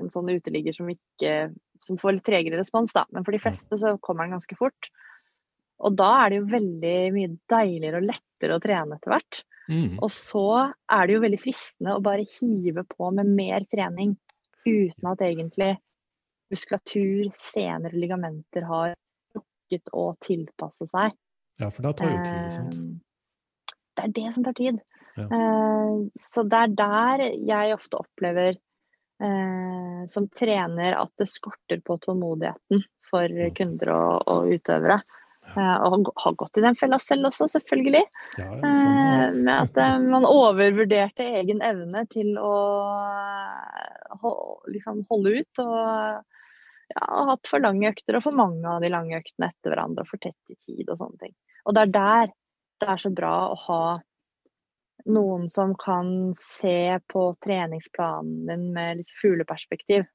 [0.00, 1.52] en, sånn uteligger som, ikke,
[1.86, 3.06] som får litt tregere respons, da.
[3.14, 4.90] Men for de fleste så kommer den ganske fort.
[5.80, 9.42] Og da er det jo veldig mye deiligere og lettere å trene etter hvert.
[9.70, 10.00] Mm.
[10.02, 10.48] Og så
[10.90, 14.16] er det jo veldig fristende å bare hive på med mer trening
[14.66, 15.74] uten at egentlig
[16.50, 18.94] muskulatur, sener og ligamenter har
[19.36, 21.14] rukket å tilpasse seg.
[21.60, 22.76] Ja, for da tar jo tid, sant?
[22.76, 22.96] Eh,
[23.96, 24.80] det er det som tar tid.
[25.18, 25.26] Ja.
[25.26, 25.94] Eh,
[26.32, 32.84] så det er der jeg ofte opplever eh, som trener at det skorter på tålmodigheten
[33.10, 35.00] for kunder og, og utøvere.
[35.58, 38.02] Og har gått i den fella selv også, selvfølgelig.
[38.38, 42.56] Ja, sånn, med at man overvurderte egen evne til å
[44.70, 45.62] liksom holde ut.
[45.64, 45.80] Og
[46.94, 50.10] ja, hatt for lange økter og for mange av de lange øktene etter hverandre og
[50.10, 51.34] for tett i tid og sånne ting.
[51.66, 52.32] Og det er der
[52.80, 53.82] det er så bra å ha
[55.10, 60.06] noen som kan se på treningsplanen din med litt fugleperspektiv.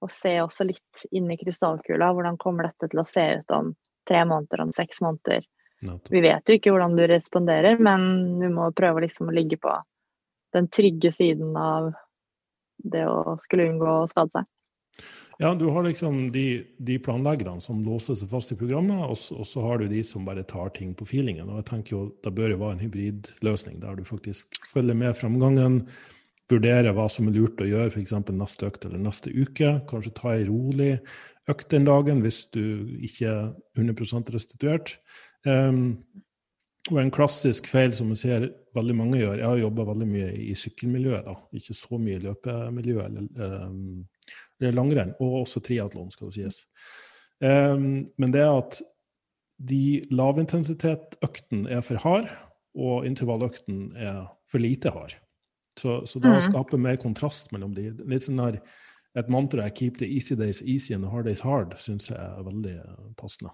[0.00, 2.10] Og se også litt inn i krystallkula.
[2.16, 3.74] Hvordan kommer dette til å se ut om
[4.10, 5.46] tre måneder, om seks måneder?
[6.10, 8.02] Vi vet jo ikke hvordan du responderer, men
[8.42, 9.72] du må prøve liksom å ligge på
[10.52, 11.92] den trygge siden av
[12.84, 14.48] det å skulle unngå å skade seg.
[15.40, 19.46] Ja, du har liksom de, de planleggerne som låser seg fast i programmet, og, og,
[19.48, 21.48] så har du de som bare tar ting på feelingen.
[21.48, 25.16] Og jeg tenker jo Det bør jo være en hybridløsning der du faktisk følger med
[25.16, 25.80] framgangen,
[26.50, 28.12] vurderer hva som er lurt å gjøre f.eks.
[28.34, 29.78] neste økt eller neste uke.
[29.88, 30.98] Kanskje ta ei rolig
[31.50, 32.62] økt den dagen hvis du
[33.00, 33.46] ikke er
[33.78, 34.96] 100 restituert.
[35.46, 36.00] Um,
[36.88, 38.44] og en klassisk feil som jeg ser
[38.76, 41.34] veldig mange gjør Jeg har jobba veldig mye i sykkelmiljøet, da.
[41.52, 43.18] ikke så mye i løpemiljøet.
[43.36, 44.06] eller um,
[44.60, 46.62] langrenn, og også triatlon, skal det sies.
[47.40, 48.80] Um, men det er at
[49.60, 52.30] de lavintensitetsøktene er for hard,
[52.74, 55.16] og intervalløkten er for lite hard.
[55.78, 56.46] Så, så da mm.
[56.48, 57.90] skaper mer kontrast mellom de.
[58.08, 58.60] Litt sånn der,
[59.18, 62.18] Et mantra er 'keep the easy days easy and the hard days hard' syns jeg
[62.18, 62.76] er veldig
[63.18, 63.50] passende.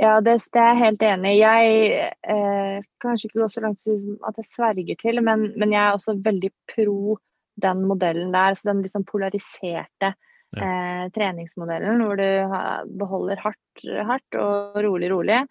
[0.00, 1.40] Ja, det, det er jeg helt enig i.
[1.40, 3.90] Jeg eh, kanskje ikke gå så langt
[4.28, 7.18] at jeg sverger til, men, men jeg er også veldig pro
[7.60, 8.56] den modellen der.
[8.56, 10.14] Så den liksom polariserte
[10.56, 10.62] ja.
[10.62, 15.42] eh, treningsmodellen hvor du beholder hardt, hardt og rolig, rolig.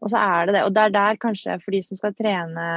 [0.00, 0.62] Og så er det det.
[0.68, 2.68] Og det er der kanskje for de som skal trene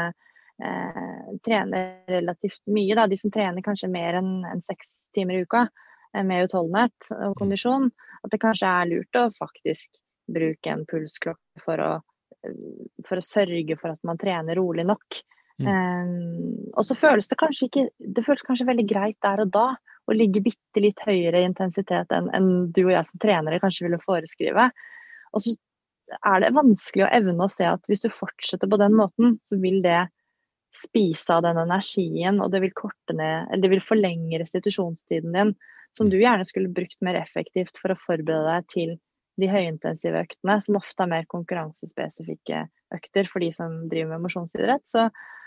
[0.63, 5.47] eh, trener relativt mye, da, de som trener kanskje mer enn en seks timer i
[5.47, 7.39] uka eh, med utholdenhet og mm.
[7.41, 7.89] kondisjon,
[8.23, 11.91] at det kanskje er lurt å faktisk bruke en pulsklokke for å,
[13.07, 15.21] for å sørge for at man trener rolig nok.
[15.59, 15.69] Mm.
[15.69, 19.65] Um, og så føles det kanskje ikke Det føles kanskje veldig greit der og da
[20.07, 23.85] å ligge bitte litt høyere i intensitet enn, enn du og jeg som trenere kanskje
[23.85, 24.69] ville foreskrive.
[25.35, 25.53] Og så
[26.25, 29.59] er det vanskelig å evne å se at hvis du fortsetter på den måten, så
[29.61, 29.99] vil det
[30.75, 35.53] spise av den energien, og det vil korte ned Eller det vil forlenge restitusjonstiden din,
[35.97, 36.12] som mm.
[36.13, 38.95] du gjerne skulle brukt mer effektivt for å forberede deg til
[39.39, 44.84] de høyintensive øktene, som ofte er mer konkurransespesifikke økter for de som driver med mosjonsidrett.
[44.91, 45.05] Så,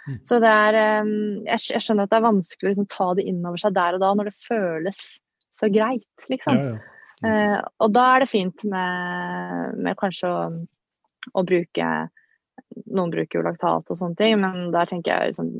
[0.08, 0.22] mm.
[0.28, 3.60] så, det er jeg, skjønner at det er vanskelig å liksom, ta det inn over
[3.60, 5.02] seg der og da, når det føles
[5.60, 6.58] så greit, liksom.
[6.58, 6.88] Ja, ja.
[7.22, 10.38] Uh, og da er det fint med, med kanskje å,
[11.38, 11.90] å, bruke
[12.92, 15.54] Noen bruker jo laktat og sånne ting, men der tenker jeg liksom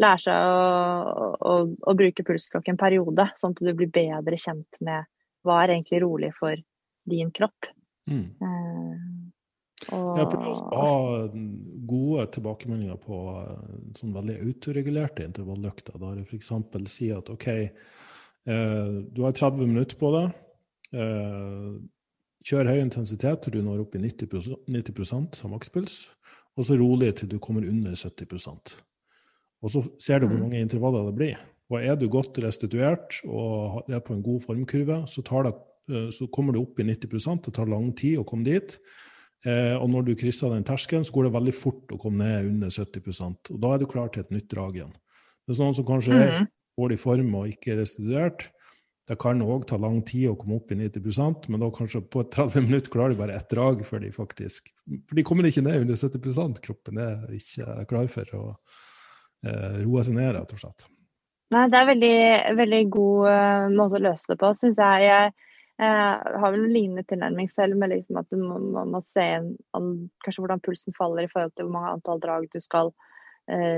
[0.00, 4.78] Lære seg å, å, å bruke pulsklokke en periode, sånn at du blir bedre kjent
[4.86, 5.04] med
[5.44, 6.56] hva er egentlig rolig for
[7.10, 7.68] din kropp.
[8.08, 8.22] Mm.
[8.40, 9.02] Eh,
[9.88, 10.94] og, jeg prøver å ha
[11.90, 15.96] gode tilbakemeldinger på eh, sånn veldig autoregulerte intervalløkter.
[16.00, 16.52] Der jeg f.eks.
[16.92, 20.36] sier at OK, eh, du har 30 minutter på deg.
[20.92, 21.72] Eh,
[22.46, 25.96] kjør høy intensitet til du når opp i 90, 90 av makspuls,
[26.56, 28.76] og så rolig til du kommer under 70%
[29.62, 30.44] Og så ser du hvor mm.
[30.46, 31.40] mange intervaller det blir.
[31.70, 35.52] Og er du godt restituert og er på en god formkurve, så, det,
[35.92, 38.78] eh, så kommer du opp i 90% Det tar lang tid å komme dit.
[39.46, 42.50] Eh, og når du krysser den terskelen, så går det veldig fort å komme ned
[42.50, 44.96] under 70% Og da er du klar til et nytt drag igjen.
[45.46, 46.50] Men sånn som kanskje er mm.
[46.80, 48.50] dårlig form og ikke er restituert,
[49.08, 52.22] det kan òg ta lang tid å komme opp i 90 men da kanskje på
[52.30, 54.70] 30 minutter klarer de bare ett drag før de faktisk
[55.08, 58.44] For de kommer ikke ned under 70 Kroppen er ikke klar for å
[59.46, 60.86] eh, roe seg ned, rett og slett.
[61.50, 62.16] Nei, det er en veldig,
[62.60, 65.06] veldig god uh, måte å løse det på, syns jeg.
[65.08, 65.32] Jeg
[65.82, 69.24] uh, har vel en lignende tilnærming selv, med liksom at du må, man må se
[69.40, 69.88] an,
[70.22, 73.10] kanskje hvordan pulsen faller i forhold til hvor mange antall drag du skal uh,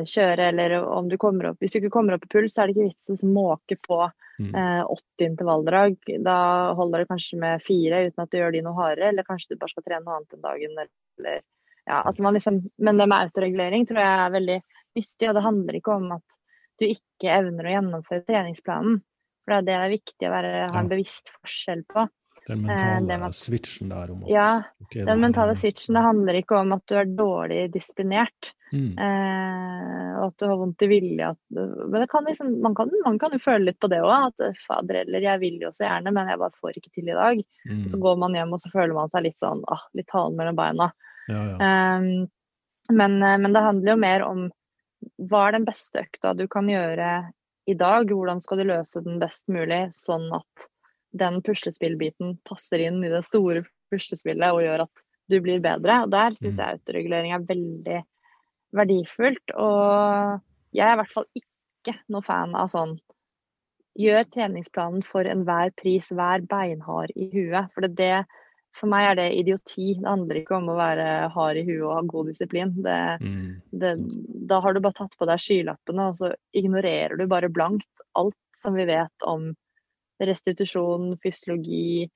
[0.08, 2.68] kjøre, eller om du kommer opp Hvis du ikke kommer opp i puls, så er
[2.68, 5.96] det ikke vits å liksom måke på eh, 80 intervalldrag.
[6.26, 6.37] Da
[6.78, 9.61] holder det kanskje med fire uten at du gjør de noe hardere, eller kanskje du
[9.61, 10.78] bare skal trene noe annet enn dagen.
[10.85, 11.42] Eller,
[11.88, 12.02] ja,
[12.37, 14.58] liksom, men det med autoregulering tror jeg er veldig
[14.98, 16.40] nyttig, og det handler ikke om at
[16.80, 19.00] du ikke evner å gjennomføre treningsplanen.
[19.42, 22.06] For det er det det er viktig å være, ha en bevisst forskjell på.
[22.46, 24.48] Den eh, mentale eh, switchen der om at Ja,
[24.82, 28.52] okay, den mentale switchen det handler ikke om at du er dårlig disiplinert.
[28.72, 28.92] Mm.
[28.96, 31.28] Eh, og at du har vondt i vilje.
[31.92, 34.32] men kan liksom, man, kan, man, kan, jo føle litt på det òg.
[34.32, 37.18] At fader eller jeg vil jo så gjerne, men jeg bare får ikke til i
[37.18, 37.42] dag.
[37.68, 37.85] Mm.
[37.92, 40.58] Så går man hjem og så føler man seg litt sånn ah, litt halen mellom
[40.58, 40.90] beina.
[41.28, 41.56] Ja, ja.
[41.68, 42.08] Eh,
[42.90, 44.48] men, men, det handler jo mer om
[45.30, 47.12] hva er den beste økta du kan gjøre
[47.70, 48.11] i dag?
[48.11, 50.66] Hvordan skal du løse den best mulig, sånn at
[51.12, 56.02] den puslespillbiten passer inn i det store puslespillet og gjør at du blir bedre.
[56.04, 56.62] Og Der syns mm.
[56.62, 58.00] jeg autoregulering er veldig
[58.76, 59.54] verdifullt.
[59.54, 62.98] Og jeg er i hvert fall ikke noe fan av sånn
[64.00, 67.66] Gjør treningsplanen for enhver pris, vær beinhard i huet.
[67.74, 68.22] For det, det
[68.78, 69.90] for meg er det idioti.
[69.98, 72.72] Det handler ikke om å være hard i huet og ha god disiplin.
[72.87, 73.50] Det, mm.
[73.82, 73.92] det,
[74.48, 78.38] da har du bare tatt på deg skylappene, og så ignorerer du bare blankt alt
[78.58, 79.50] som vi vet om
[80.22, 82.08] restitusjon, fysiologi.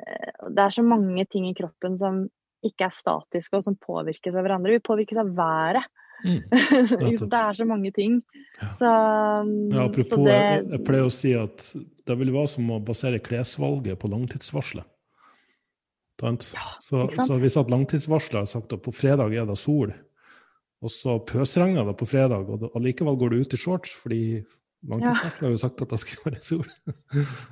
[0.00, 2.24] Eh, det er så mange ting i kroppen som
[2.66, 4.76] ikke er statiske og som påvirkes av hverandre.
[4.76, 5.86] Vi påvirkes av været.
[6.24, 6.40] Mm,
[7.30, 8.18] det er så mange ting.
[8.80, 11.66] Så, ja, apropos, det, jeg, jeg pleier å si at
[12.08, 14.88] det vil være som å basere klesvalget på langtidsvarselet.
[16.18, 19.92] Ja, så, så, hvis at langtidsvarselet har sagt at på fredag er det sol,
[20.82, 24.22] og så pøsregner det på fredag, og allikevel går du ut i shorts fordi
[24.86, 26.66] langtidsvarsler har jo sagt at det skal være sol.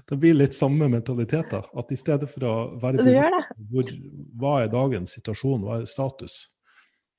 [0.09, 1.67] det blir litt samme mentaliteter.
[1.79, 3.95] At i stedet for å være bevisst hvor,
[4.41, 6.39] hva er dagens situasjon, hva er status,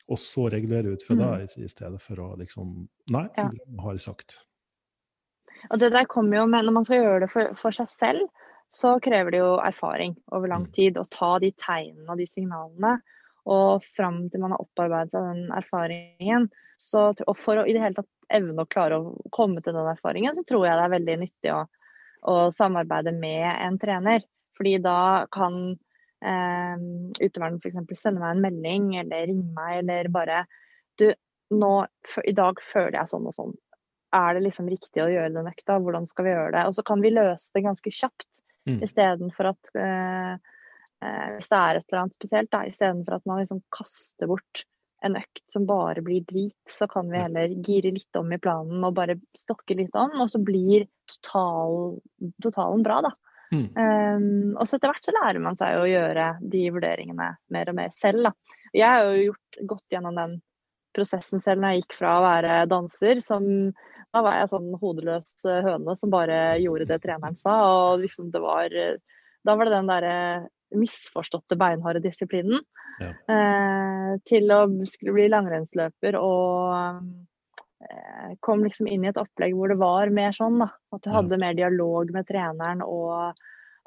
[0.08, 1.24] og så regulere ut fra mm.
[1.24, 2.76] det i stedet for å liksom
[3.12, 4.38] Nei, programmet har sagt.
[5.72, 8.28] Og det der kommer jo med, Når man skal gjøre det for, for seg selv,
[8.74, 10.74] så krever det jo erfaring over lang mm.
[10.76, 11.00] tid.
[11.00, 12.98] Å ta de tegnene og de signalene.
[13.48, 17.82] Og fram til man har opparbeidet seg den erfaringen, så, og for å i det
[17.82, 20.94] hele tatt evne å klare å komme til den erfaringen, så tror jeg det er
[20.94, 21.62] veldig nyttig å,
[22.28, 24.26] å samarbeide med en trener.
[24.58, 25.00] Fordi da
[25.34, 25.56] kan
[26.26, 26.84] eh,
[27.22, 28.02] utøveren f.eks.
[28.02, 30.44] sende meg en melding eller ringe meg eller bare
[30.98, 31.12] Du,
[31.54, 31.72] nå,
[32.26, 33.56] i dag føler jeg sånn og sånn.
[34.18, 35.78] Er det liksom riktig å gjøre den økta?
[35.84, 36.64] Hvordan skal vi gjøre det?
[36.68, 38.42] Og så kan vi løse det ganske kjapt.
[38.68, 38.80] Mm.
[38.84, 40.57] Istedenfor at eh, eh,
[40.98, 44.64] Hvis det er et eller annet spesielt, da, istedenfor at man liksom kaster bort
[45.06, 48.84] en økt som bare blir drit, så kan vi heller gire litt om i planen
[48.86, 52.00] og bare stokke litt om, og så blir total,
[52.44, 53.14] totalen bra, da.
[53.54, 53.68] Mm.
[53.78, 57.78] Um, og så etter hvert så lærer man seg å gjøre de vurderingene mer og
[57.78, 58.58] mer selv, da.
[58.76, 60.36] Jeg har jo gjort godt gjennom den
[60.98, 63.46] prosessen selv når jeg gikk fra å være danser, som
[64.16, 67.60] da var jeg sånn hodeløs eh, høne som bare gjorde det treneren sa.
[67.70, 68.74] Og liksom det var
[69.46, 70.16] Da var det den derre
[70.75, 72.62] misforståtte beinharde disiplinen
[72.99, 73.12] ja.
[73.32, 77.03] eh, til å skulle bli langrennsløper og
[77.84, 80.71] eh, kom liksom inn i et opplegg hvor det var mer sånn, da.
[80.95, 81.43] At du hadde ja.
[81.45, 83.38] mer dialog med treneren og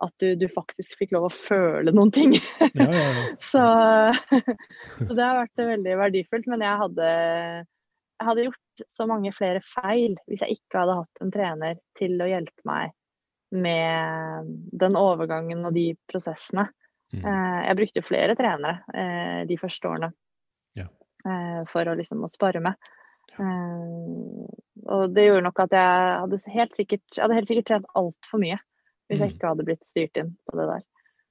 [0.00, 2.32] at du, du, faktisk fikk lov å føle noen ting.
[2.72, 3.24] Ja, ja, ja.
[3.50, 3.64] så,
[4.96, 6.48] så, det har vært veldig verdifullt.
[6.48, 7.10] Men jeg hadde,
[7.60, 12.16] jeg hadde, gjort så mange flere feil hvis jeg ikke hadde hatt en trener til
[12.16, 12.96] å hjelpe meg
[13.50, 16.68] med den overgangen og de prosessene.
[17.10, 17.24] Mm.
[17.24, 20.10] Eh, jeg brukte flere trenere eh, de første årene
[20.78, 20.86] ja.
[21.72, 22.90] for å liksom å spare med.
[23.40, 28.42] Og det gjorde nok at jeg hadde helt sikkert, jeg hadde helt sikkert trent altfor
[28.42, 28.58] mye
[29.10, 29.34] hvis jeg mm.
[29.34, 30.82] ikke hadde blitt styrt inn på det der.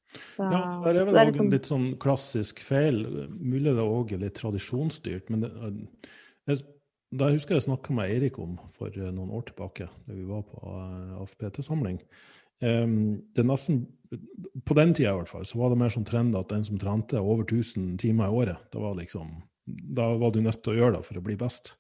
[0.10, 1.46] Så, ja, det er vel òg liksom...
[1.46, 3.04] en litt sånn klassisk feil.
[3.30, 5.52] Mulig det òg er litt tradisjonsstyrt, men det,
[6.50, 6.64] jeg,
[7.10, 10.28] da husker jeg jeg snakka med Eirik om for eh, noen år tilbake, da vi
[10.30, 11.98] var på uh, AFPT-samling.
[12.60, 13.86] Um, det nesten,
[14.66, 16.80] På den tida i hvert fall, så var det mer sånn trend at den som
[16.82, 19.32] trente over 1000 timer i året, da var, liksom,
[19.66, 21.76] da var du nødt til å gjøre det for å bli best.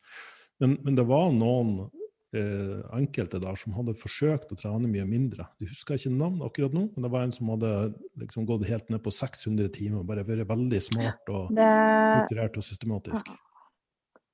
[0.61, 1.89] Men, men det var noen
[2.37, 5.47] eh, enkelte der som hadde forsøkt å trene mye mindre.
[5.59, 7.73] Du husker ikke navn akkurat nå, men det var en som hadde
[8.21, 10.05] liksom gått helt ned på 600 timer.
[10.07, 13.33] Bare vært veldig smart og strukturert og systematisk.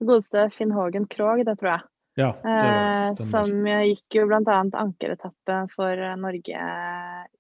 [0.07, 1.87] Godeste Finn Hågen Krogh, det tror jeg.
[2.15, 2.51] Ja, det
[3.19, 4.59] eh, som gikk jo bl.a.
[4.79, 6.61] ankeretappen for Norge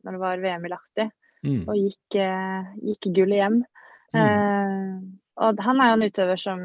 [0.03, 1.05] når det var VM i Lahti,
[1.47, 1.61] mm.
[1.63, 3.61] og gikk, eh, gikk gull hjem.
[4.15, 4.19] Mm.
[4.19, 4.91] Eh,
[5.45, 6.59] og han er jo en utøver som,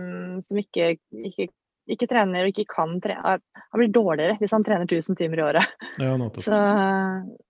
[0.44, 0.92] som ikke,
[1.30, 1.48] ikke,
[1.90, 3.38] ikke, trener og ikke kan trene.
[3.62, 5.78] Han blir dårligere hvis han trener 1000 timer i året.
[6.02, 6.60] Ja, så,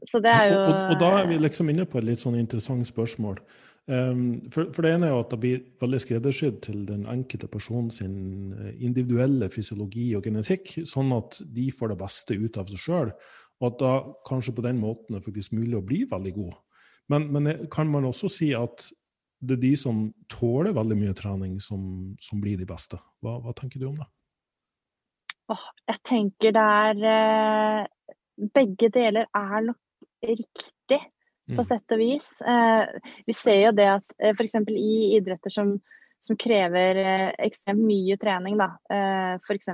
[0.09, 2.23] så, det er jo og, og, og, da er vi liksom inne på et litt
[2.23, 3.41] sånn interessant spørsmål.
[3.91, 7.49] Um, for, for, det ene er jo at det blir veldig skreddersydd til den enkelte
[7.51, 12.71] person sin eh, individuelle fysiologi og genetikk, sånn at de får det beste ut av
[12.71, 13.11] seg sjøl.
[13.59, 13.93] Og at da
[14.29, 16.55] kanskje på den måten er faktisk mulig å bli veldig god.
[17.11, 18.87] Men, men eh, kan man også si at
[19.41, 21.83] det er de som tåler veldig mye trening, som,
[22.23, 23.01] som blir de beste?
[23.25, 24.07] Hva, hva, tenker du om det?
[25.51, 27.87] Oh, jeg tenker det er eh,
[28.55, 31.01] Begge deler er nok riktig
[31.51, 31.69] på mm.
[31.69, 32.33] sett og vis.
[32.41, 34.57] Eh, vi ser jo det at eh, f.eks.
[34.75, 35.77] i idretter som,
[36.27, 38.73] som krever eh, ekstremt mye trening, da.
[38.93, 39.71] Eh, f.eks.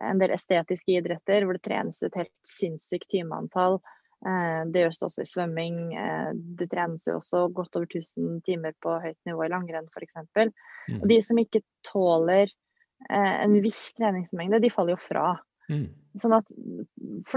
[0.00, 3.80] en del estetiske idretter hvor det trenes et helt sinnssykt timeantall.
[4.26, 5.76] Eh, det gjøres også i svømming.
[5.96, 10.18] Eh, det trenes jo også godt over 1000 timer på høyt nivå i langrenn f.eks.
[10.36, 10.98] Mm.
[11.00, 12.50] Og de som ikke tåler
[13.08, 15.30] eh, en viss treningsmengde, de faller jo fra.
[15.70, 15.86] Mm.
[16.18, 16.48] Sånn at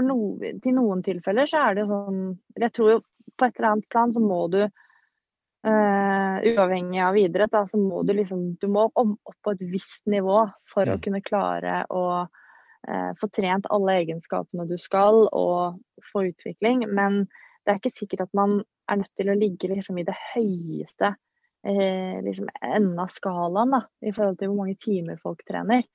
[0.02, 0.16] no,
[0.62, 2.22] til noen tilfeller så er det jo sånn
[2.58, 2.96] Jeg tror jo
[3.38, 8.02] på et eller annet plan så må du uh, Uavhengig av idrett, da, så må
[8.06, 10.42] du liksom Du må opp på et visst nivå
[10.72, 10.96] for ja.
[10.96, 15.78] å kunne klare å uh, få trent alle egenskapene du skal, og
[16.10, 16.84] få utvikling.
[16.90, 17.24] Men
[17.64, 18.58] det er ikke sikkert at man
[18.90, 23.84] er nødt til å ligge liksom i det høyeste uh, liksom enden av skalaen da,
[24.04, 25.86] i forhold til hvor mange timer folk trener.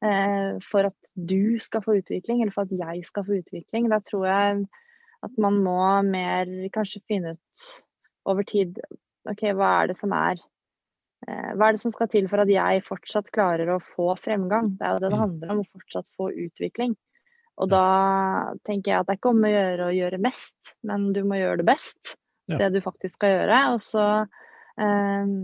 [0.00, 3.90] Eh, for at du skal få utvikling, eller for at jeg skal få utvikling.
[3.92, 4.62] Da tror jeg
[5.20, 7.66] at man må mer kanskje finne ut
[8.30, 8.78] over tid
[9.28, 10.38] OK, hva er det som er
[11.28, 14.72] eh, Hva er det som skal til for at jeg fortsatt klarer å få fremgang?
[14.78, 15.24] Det er jo det det mm.
[15.26, 16.96] handler om, å fortsatt få utvikling.
[17.60, 17.84] Og da
[18.64, 21.36] tenker jeg at det er ikke om å gjøre å gjøre mest, men du må
[21.36, 22.16] gjøre det best.
[22.50, 23.58] Det du faktisk skal gjøre.
[23.74, 24.04] Og så,
[24.80, 25.34] um,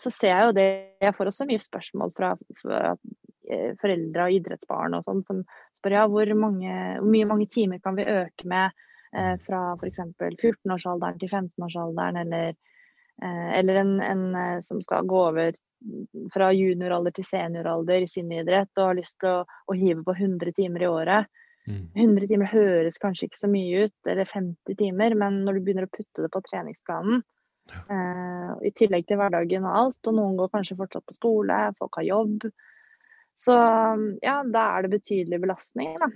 [0.00, 0.64] så ser jeg jo det
[1.04, 3.12] Jeg får også mye spørsmål fra, fra eh,
[3.80, 5.42] foreldre og idrettsbarn og sånn som
[5.78, 8.70] spør ja, hvor, mange, hvor mye mange timer kan vi øke med
[9.16, 10.04] eh, fra f.eks.
[10.20, 12.56] 14-årsalderen til 15-årsalderen, eller,
[13.22, 15.52] eh, eller en, en, eh, som skal gå over
[16.32, 20.14] fra junioralder til senioralder i sin idrett og har lyst til å, å hive på
[20.14, 21.30] 100 timer i året.
[21.66, 21.84] Mm.
[21.94, 25.86] 100 timer høres kanskje ikke så mye ut, eller 50 timer, men når du begynner
[25.86, 27.22] å putte det på treningsplanen,
[27.70, 27.82] ja.
[27.94, 32.00] eh, i tillegg til hverdagen og alt, og noen går kanskje fortsatt på skole, folk
[32.00, 32.48] har jobb,
[33.42, 33.56] så
[34.22, 35.96] ja, da er det betydelig belastning.
[35.98, 36.08] Da.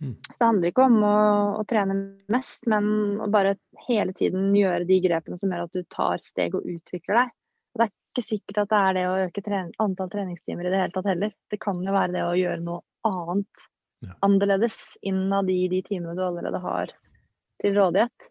[0.00, 0.14] Mm.
[0.24, 1.16] Så det handler ikke om å,
[1.60, 1.96] å, trene
[2.32, 2.86] mest, men
[3.20, 7.20] å bare hele tiden gjøre de grepene som gjør at du tar steg og utvikler
[7.20, 7.34] deg.
[7.70, 10.72] Og det er ikke sikkert at det er det å øke trening, antall treningstimer i
[10.72, 11.36] det hele tatt heller.
[11.52, 13.68] Det kan jo være det å gjøre noe annet
[14.06, 14.16] ja.
[14.24, 16.96] annerledes innad i de timene du allerede har
[17.60, 18.28] til rådighet.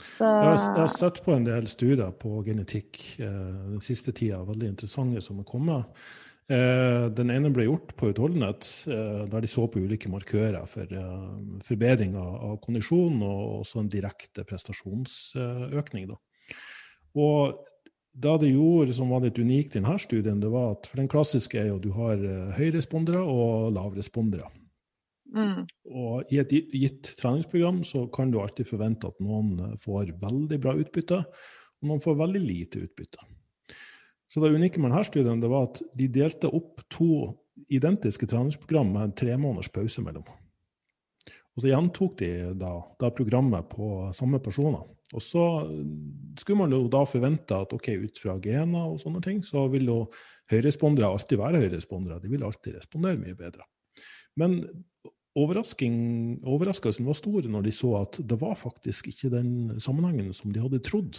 [0.00, 0.24] Så...
[0.24, 4.44] Jeg, har, jeg, har, sett på en del studier på genetikk eh, den siste tida,
[4.46, 6.04] veldig interessante som har kommet.
[6.50, 10.82] Eh, den ene ble gjort på utholdenhet, eh, der de så på ulike markører for
[10.82, 11.28] eh,
[11.62, 16.08] forbedring av kondisjon og også en direkte prestasjonsøkning.
[16.10, 16.18] Da.
[17.22, 17.60] Og
[18.10, 21.10] da det gjorde som var litt unikt i denne studien, det var at for den
[21.12, 22.18] klassiske er jo du har
[22.58, 24.50] høyrespondere og lavrespondere.
[25.30, 25.68] Mm.
[25.86, 30.74] Og i et gitt treningsprogram så kan du alltid forvente at noen får veldig bra
[30.74, 33.29] utbytte, og noen får veldig lite utbytte.
[34.30, 37.32] Så det unike med denne studien det var at de delte opp to
[37.70, 40.26] identiske treningsprogram med en tre måneders pause mellom.
[41.56, 44.86] Og så gjentok de da, da, programmet på samme personer.
[45.10, 45.44] Og så
[46.38, 49.90] skulle man jo da forvente at ok, ut fra gener og sånne ting, så vil
[49.90, 49.98] jo
[50.52, 52.20] høyrespondere alltid være høyrespondere.
[52.22, 53.66] De vil alltid respondere mye bedre.
[54.38, 54.60] Men
[55.38, 59.50] overraskelsen var stor når de så at det var faktisk ikke den
[59.82, 61.18] sammenhengen som de hadde trodd.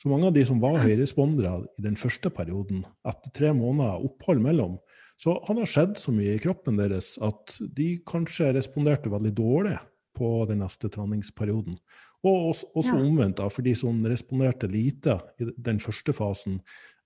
[0.00, 4.42] Så mange av de som var høyrespondere i den første perioden, etter tre måneder opphold
[4.42, 4.78] mellom,
[5.20, 9.76] så han det skjedd så mye i kroppen deres at de kanskje responderte veldig dårlig
[10.14, 11.78] på den neste treningsperioden.
[12.24, 13.04] Og også, også ja.
[13.04, 16.60] omvendt, da, for de som responderte lite i den første fasen.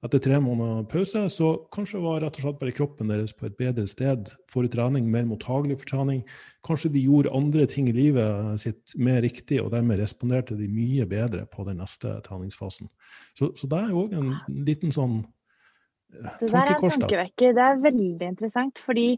[0.06, 3.56] Etter tre måneder pause så kanskje var rett og slett bare kroppen deres på et
[3.58, 6.20] bedre sted for trening, mer mottagelig for trening.
[6.66, 11.08] Kanskje de gjorde andre ting i livet sitt mer riktig, og dermed responderte de mye
[11.10, 12.92] bedre på den neste treningsfasen.
[13.34, 14.30] Så, så det er jo òg en
[14.68, 15.24] liten sånn
[16.08, 17.52] det der er tankevekker.
[17.52, 18.80] Det er veldig interessant.
[18.80, 19.08] Fordi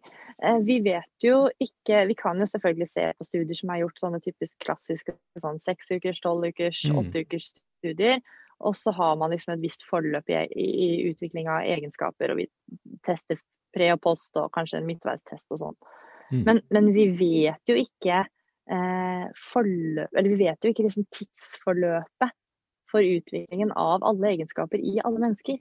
[0.42, 4.02] eh, vi vet jo ikke Vi kan jo selvfølgelig se på studier som er gjort
[4.02, 6.98] sånne typisk klassiske sånn seks ukers, tolv ukers, mm.
[7.02, 8.18] åtte ukers studier.
[8.60, 12.32] Og så har man liksom et visst forløp i, i, utvikling av egenskaper.
[12.32, 12.48] Og vi
[13.06, 13.40] tester
[13.74, 15.78] pre og post og kanskje en midtveistest og sånn.
[16.30, 16.42] Mm.
[16.46, 22.36] Men, men, vi vet jo ikke eh, forløp, eller vi vet jo ikke liksom tidsforløpet
[22.90, 25.58] for utviklingen av alle egenskaper i alle mennesker.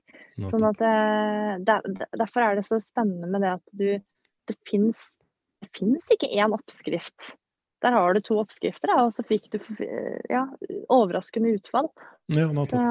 [0.49, 3.89] Sånn at eh, det, Derfor er det så spennende med det at du
[4.49, 5.11] Det fins
[6.09, 7.35] ikke én oppskrift.
[7.83, 9.59] Der har du to oppskrifter, og så fikk du
[10.29, 10.45] ja,
[10.91, 11.87] overraskende utfall.
[12.35, 12.81] Ja, så,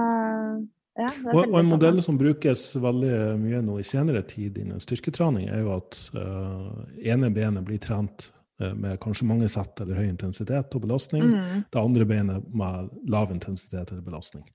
[0.98, 5.46] ja, og, og, en modell som brukes veldig mye nå i senere tid innen styrketrening,
[5.52, 6.72] er jo at uh,
[7.04, 8.30] ene benet blir trent
[8.60, 11.26] Eh, med kanskje mange sett eller høy intensitet og belastning.
[11.30, 11.64] Mm.
[11.70, 14.46] Det andre beinet med lav intensitet eller belastning.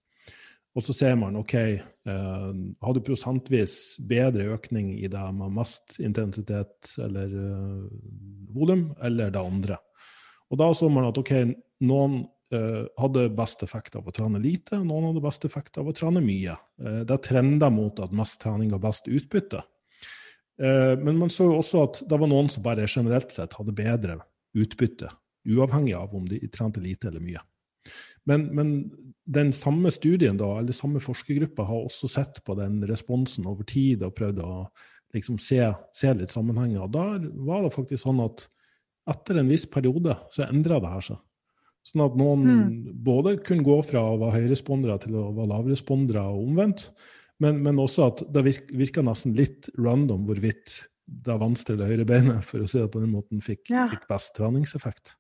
[0.74, 2.50] Og så ser man ok, eh,
[2.82, 7.84] har du prosentvis bedre økning i det med mest intensitet eller eh,
[8.52, 9.78] volum, eller det andre.
[10.54, 11.34] Og da så man at ok,
[11.90, 12.20] noen
[12.54, 15.96] eh, hadde best effekt av å trene lite, og noen hadde best effekt av å
[15.98, 16.54] trene mye.
[16.84, 19.64] Eh, det trender mot at mest trening har best utbytte.
[20.62, 23.74] Eh, men man så jo også at det var noen som bare generelt sett hadde
[23.74, 24.20] bedre
[24.54, 25.10] utbytte,
[25.50, 27.42] uavhengig av om de trente lite eller mye.
[28.30, 28.70] Men, men
[29.26, 34.06] den samme studien, da, eller samme forskergruppa, har også sett på den responsen over tid
[34.06, 34.54] og prøvd å
[35.18, 35.66] liksom se,
[35.98, 36.86] se litt sammenhenger.
[36.86, 37.08] Og da
[37.50, 38.46] var det faktisk sånn at
[39.10, 41.22] etter en viss periode så endra det her seg.
[41.84, 42.76] Sånn at noen mm.
[43.04, 46.86] både kunne gå fra å være høyrespondere til å være lavrespondere og omvendt.
[47.44, 52.06] Men, men, også at det virka, virka nesten litt random hvorvidt det venstre eller høyre
[52.08, 53.84] beinet for å si det på den måten, fikk, ja.
[53.92, 55.18] fikk best treningseffekt.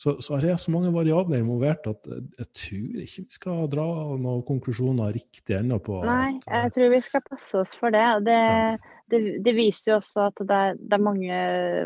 [0.00, 3.84] Så, så er det så mange variabler involvert at jeg, tror ikke vi skal dra
[4.16, 8.06] noen konklusjoner riktig ennå på Nei, jeg tror vi skal passe oss for det.
[8.24, 8.94] Det, ja.
[9.12, 11.40] det, det viser jo også at det er, det er, mange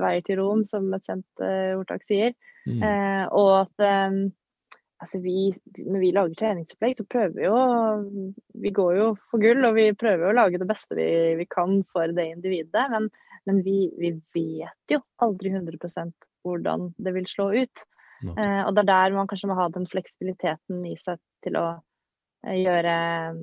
[0.05, 2.37] veier til Rom, som et kjent uh, ordtak sier.
[2.69, 2.85] Mm.
[2.85, 3.83] Uh, og at
[4.15, 4.21] um,
[5.03, 5.49] altså vi,
[5.83, 7.59] når vi lager treningsopplegg, så prøver vi jo
[8.62, 11.09] Vi går jo for gull, og vi prøver å lage det beste vi,
[11.41, 12.87] vi kan for det individet.
[12.95, 13.11] Men,
[13.51, 16.15] men vi, vi, vet jo aldri 100%
[16.47, 17.85] hvordan det vil slå ut.
[18.33, 21.66] Eh, og det er der man kanskje må ha den fleksibiliteten i seg til å
[22.47, 22.95] eh, gjøre
[23.35, 23.43] um,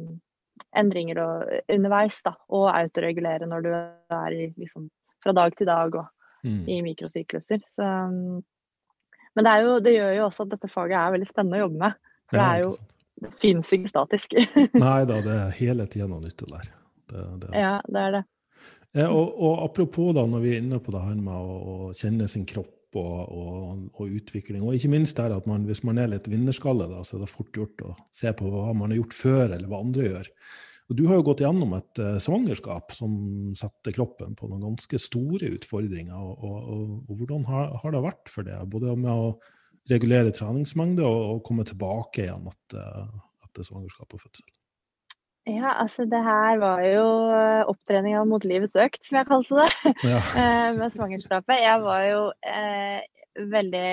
[0.77, 4.89] endringer og, underveis, da, og autoregulere når du er i, liksom,
[5.23, 6.63] fra dag til dag og mm.
[6.71, 7.61] i mikrosykluser.
[7.75, 8.41] Så um,
[9.31, 11.79] men det, jo, det, gjør jo også at dette faget er veldig spennende å jobbe
[11.85, 12.01] med.
[12.27, 12.71] For det er jo
[13.21, 14.35] det finnes ikke statisk.
[14.81, 16.69] Nei da, det er hele tida noe nytt der.
[17.11, 17.51] Det, det.
[17.55, 18.21] Ja, det er det.
[18.97, 21.91] Eh, og, og, apropos da, når vi er inne på det her med å, å
[21.95, 26.01] kjenne sin kropp og, og, og, utvikling, og ikke minst der at man, hvis man
[26.01, 29.01] er litt vinnerskalle, da, så er det fort gjort å se på hva man har
[29.01, 30.29] gjort før, eller hva andre gjør.
[30.91, 33.13] Og du har jo gått gjennom et uh, svangerskap som
[33.55, 36.19] setter kroppen på noen ganske store utfordringer.
[36.19, 39.29] Og, og, hvordan har, har, det vært for deg, både med å
[39.91, 43.07] regulere treningsmengde og, komme tilbake igjen etter,
[43.47, 44.49] etter svangerskap og fødsel?
[45.49, 49.93] Ja, altså det her var jo eh, opptreninga mot livets økt, som jeg kalte det,
[50.11, 50.19] ja.
[50.41, 51.63] Eh, med svangerskapet.
[51.63, 53.01] Jeg var jo eh,
[53.51, 53.87] veldig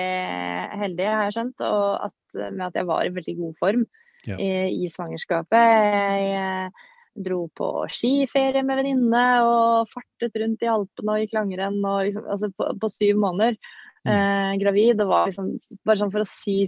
[0.83, 2.15] heldig, har jeg skjønt, at,
[2.51, 3.87] med at jeg var i veldig god form
[4.27, 4.37] ja.
[4.37, 4.51] i,
[4.85, 5.57] i, svangerskapet.
[5.57, 6.87] Jeg eh,
[7.25, 12.29] dro på skiferie med venninne og fartet rundt i Alpene og gikk langrenn og liksom,
[12.29, 13.57] altså på, på, syv måneder.
[14.05, 14.13] Mm.
[14.13, 14.99] Eh, gravid.
[15.01, 16.59] Det var liksom bare sånn for å si,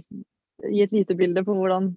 [0.66, 1.92] gi et lite bilde på hvordan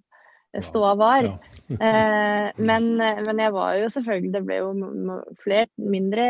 [0.63, 1.29] ståa var.
[1.65, 6.25] Eh, men, men, jeg var jo selvfølgelig Det ble jo flere mindre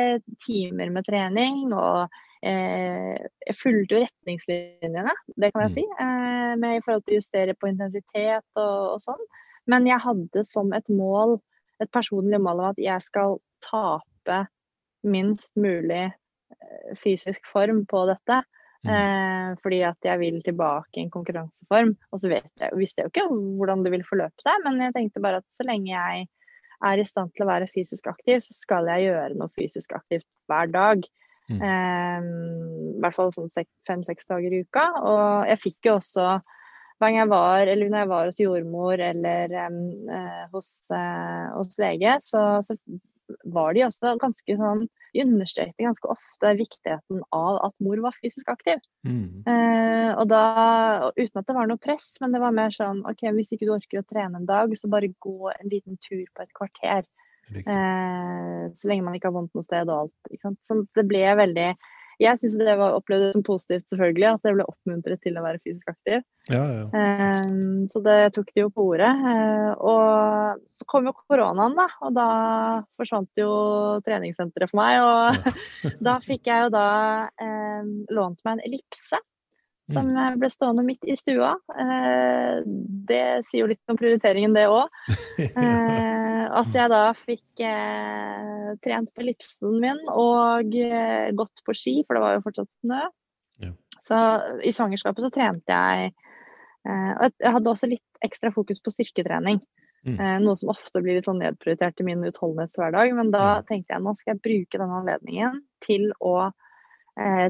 [0.45, 1.73] timer med trening.
[1.75, 2.05] Og
[2.39, 5.75] eh, jeg fulgte jo retningslinjene, det kan jeg mm.
[5.75, 5.83] si.
[6.05, 9.27] Eh, med i forhold til å justere på intensitet og, og, sånn.
[9.67, 11.39] Men jeg hadde som et mål,
[11.83, 14.45] et personlig mål om at jeg skal tape
[15.05, 18.39] minst mulig eh, fysisk form på dette.
[18.85, 18.93] Mm.
[18.93, 21.95] Eh, fordi at jeg vil tilbake i en konkurranseform.
[22.11, 23.27] Og så vet jeg, visste jeg jo ikke
[23.59, 26.25] hvordan det vil forløpe seg, men jeg tenkte bare at så lenge jeg
[26.85, 30.27] er i stand til å være fysisk aktiv, så skal jeg gjøre noe fysisk aktivt
[30.51, 31.05] hver dag.
[31.49, 31.61] Mm.
[31.61, 32.27] Eh,
[32.95, 33.51] I hvert fall sånn
[33.87, 34.85] fem-seks dager i uka.
[35.01, 36.27] Og jeg fikk jo også
[36.95, 39.79] hver gang jeg var, eller når jeg var hos jordmor eller um,
[40.53, 42.77] hos, uh, hos, lege, så, så,
[43.43, 48.49] var de også ganske sånn De understrekte ganske ofte viktigheten av at mor var fysisk
[48.51, 48.81] aktiv.
[49.07, 49.45] Mm.
[49.47, 50.41] Eh, og da,
[51.15, 53.75] Uten at det var noe press, men det var mer sånn OK, hvis ikke du
[53.77, 57.07] orker å trene en dag, så bare gå en liten tur på et kvarter.
[57.53, 60.59] Eh, så lenge man ikke har vondt noe sted og alt.
[60.67, 61.69] Så det ble veldig
[62.21, 65.61] jeg syns det var opplevd som positivt, selvfølgelig, at jeg ble oppmuntret til å være
[65.63, 66.23] fysisk aktiv.
[66.51, 66.85] Ja, ja.
[67.49, 69.11] Um, så det tok de jo på ordet.
[69.25, 71.87] Uh, og så kom jo koronaen, da.
[72.05, 72.27] Og da
[72.99, 73.51] forsvant jo
[74.05, 74.99] treningssenteret for meg.
[75.03, 75.47] Og
[75.85, 75.93] ja.
[76.09, 76.89] da fikk jeg jo da
[77.41, 79.21] um, lånt meg en ellipse.
[79.93, 80.39] Som mm.
[80.41, 81.51] ble stående midt i stua.
[81.69, 82.61] Uh,
[83.05, 84.89] det sier jo litt om prioriteringen, det òg.
[85.37, 90.73] Uh, at jeg da fikk uh, trent på ellipsen min og
[91.37, 93.03] gått på ski, for det var jo fortsatt snø.
[93.61, 93.71] Ja.
[94.05, 94.21] Så
[94.65, 96.09] i svangerskapet så trente jeg
[96.85, 99.61] Og jeg hadde også litt ekstra fokus på styrketrening.
[100.05, 100.19] Mm.
[100.43, 103.15] noe som ofte blir litt sånn nedprioritert i min utholdenhetshverdag.
[103.17, 106.51] Men da tenkte jeg nå skal jeg bruke denne anledningen til å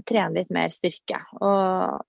[0.07, 1.19] trene litt mer styrke.
[1.43, 2.05] Og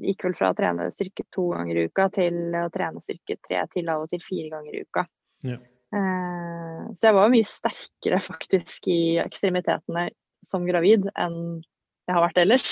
[0.00, 3.64] gikk vel fra å trene styrke to ganger i uka til å trene styrke tre
[3.72, 5.04] til av og til fire ganger i uka.
[5.48, 5.58] Ja.
[5.92, 10.08] Eh, så jeg var mye sterkere faktisk i ekstremitetene
[10.48, 11.60] som gravid enn
[12.02, 12.70] jeg har vært ellers.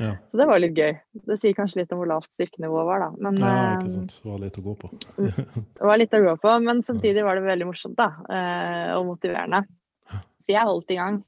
[0.00, 0.16] Ja.
[0.32, 0.96] Så det var litt gøy.
[1.28, 3.10] Det sier kanskje litt om hvor lavt styrkenivået var, da.
[3.22, 4.16] Men, ja, ikke eh, sant.
[4.18, 4.90] Det var litt å gå på.
[5.22, 9.06] det var litt å gå på, men samtidig var det veldig morsomt da, eh, og
[9.12, 9.62] motiverende.
[10.10, 11.20] Så jeg holdt i gang.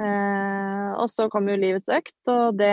[0.00, 2.72] Eh, og så kom jo livets økt, og det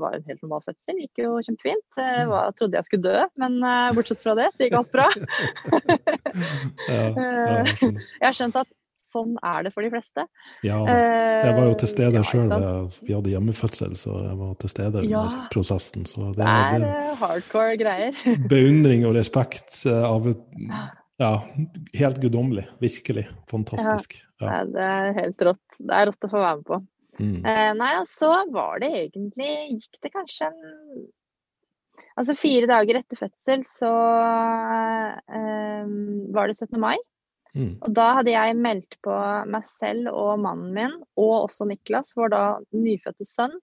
[0.00, 1.02] var en helt normal fødsel.
[1.04, 1.84] Gikk jo kjempefint.
[2.00, 2.32] Jeg mm.
[2.32, 5.06] var, trodde jeg skulle dø, men eh, bortsett fra det så gikk alt bra.
[6.90, 8.72] ja, ja, jeg har skjønt at
[9.06, 10.26] sånn er det for de fleste.
[10.66, 12.52] Ja, jeg var jo til stede eh, sjøl.
[13.06, 16.10] Vi hadde hjemmefødsel, så jeg var til stede under prosessen.
[16.10, 18.22] Så det, det er det, hardcore greier.
[18.50, 20.46] beundring og respekt av et
[21.22, 21.32] ja,
[21.96, 22.66] helt guddommelig.
[22.82, 23.26] Virkelig.
[23.50, 24.18] Fantastisk.
[24.40, 24.46] Ja.
[24.46, 24.64] ja.
[24.68, 25.78] det er helt rått.
[25.78, 26.80] Det er rått å få være med på.
[27.16, 27.38] Mm.
[27.48, 31.06] Eh, nei, så var det egentlig Gikk det kanskje en
[32.16, 33.90] Altså fire dager etter fødsel så
[35.32, 35.86] eh,
[36.36, 36.76] var det 17.
[36.80, 36.96] mai.
[37.56, 37.74] Mm.
[37.80, 39.16] Og da hadde jeg meldt på
[39.48, 42.42] meg selv og mannen min, og også Niklas, vår da
[42.76, 43.56] nyfødte sønn,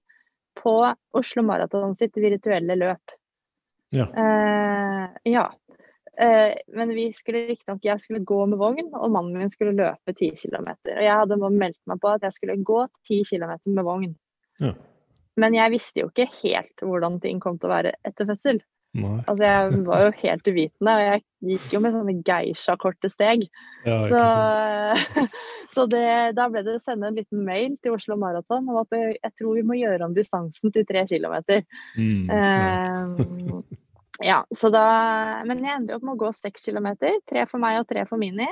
[0.58, 0.74] på
[1.18, 3.18] Oslo Maraton sitt virtuelle løp.
[3.94, 4.08] Ja.
[4.10, 5.48] Eh, ja.
[6.18, 10.14] Eh, men vi skulle riktignok Jeg skulle gå med vogn, og mannen min skulle løpe
[10.14, 10.70] 10 km.
[10.76, 14.14] Og jeg hadde meldt meg på at jeg skulle gå 10 km med vogn.
[14.62, 14.76] Ja.
[15.42, 18.62] Men jeg visste jo ikke helt hvordan ting kom til å være etter fødsel.
[18.94, 19.24] Nei.
[19.26, 23.48] Altså Jeg var jo helt uvitende, og jeg gikk jo med sånne geisha-korte steg.
[23.88, 25.24] Ja, så,
[25.74, 26.06] så det,
[26.38, 29.58] da ble det å sende en liten mail til Oslo Maraton om at jeg tror
[29.58, 31.66] vi må gjøre om distansen til tre kilometer.
[31.98, 33.64] Mm, ja.
[34.22, 34.84] ja, så da,
[35.48, 37.18] men jeg endte opp med å gå seks kilometer.
[37.30, 38.48] Tre for meg og tre for Mini.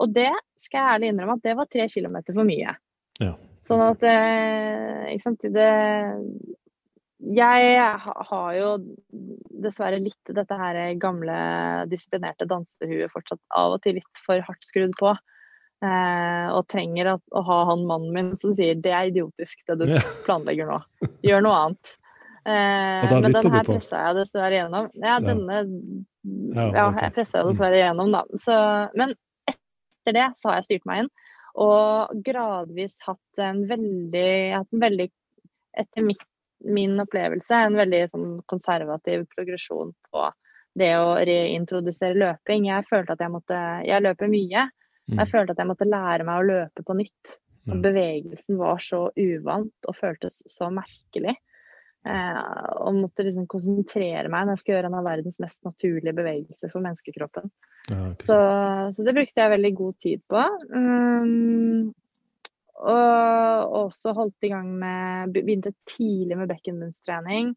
[0.00, 0.30] Og det
[0.62, 2.76] skal jeg ærlig innrømme at det var tre kilometer for mye.
[3.20, 3.34] Ja.
[3.66, 5.66] Sånn at eh, ikke sant, det,
[7.36, 7.74] Jeg
[8.30, 8.70] har jo
[9.60, 11.40] dessverre litt dette her gamle
[11.90, 15.12] disiplinerte dansehuet fortsatt av og til litt for hardt skrudd på.
[15.80, 19.78] Eh, og trenger at, å ha han mannen min som sier det er idiotisk det
[19.80, 19.94] du
[20.26, 20.80] planlegger nå.
[21.24, 21.94] Gjør noe annet.
[22.50, 24.90] Eh, men den her pressa jeg dessverre gjennom.
[24.98, 25.62] Ja, denne
[26.54, 28.24] Ja, jeg pressa jeg dessverre gjennom, da.
[28.40, 28.56] Så,
[28.98, 29.14] men
[29.50, 31.10] etter det så har jeg styrt meg inn.
[31.60, 35.08] Og gradvis hatt en veldig, hatt en veldig
[35.80, 36.26] etter mitt,
[36.66, 40.26] min opplevelse, en veldig sånn, konservativ progresjon på
[40.78, 42.68] det å reintrodusere løping.
[42.70, 44.66] Jeg følte at jeg måtte Jeg løper mye.
[45.10, 45.30] Jeg mm.
[45.30, 47.38] følte at jeg måtte lære meg å løpe på nytt.
[47.70, 51.36] Og bevegelsen var så uvant og føltes så merkelig.
[52.00, 52.36] Eh,
[52.80, 56.72] og måtte liksom konsentrere meg når jeg skal gjøre en av verdens mest naturlige bevegelser
[56.72, 57.50] for menneskekroppen.
[57.90, 58.38] Ja, så,
[58.96, 60.44] så, det brukte jeg veldig god tid på.
[60.72, 61.90] Um,
[62.80, 67.52] og også holdt i gang med Begynte tidlig med bekkenbunnstrening.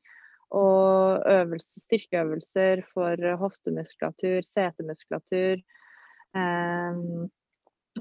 [0.53, 5.63] Og øvelse, styrkeøvelser for hoftemuskulatur, setemuskulatur.
[6.35, 7.31] Um,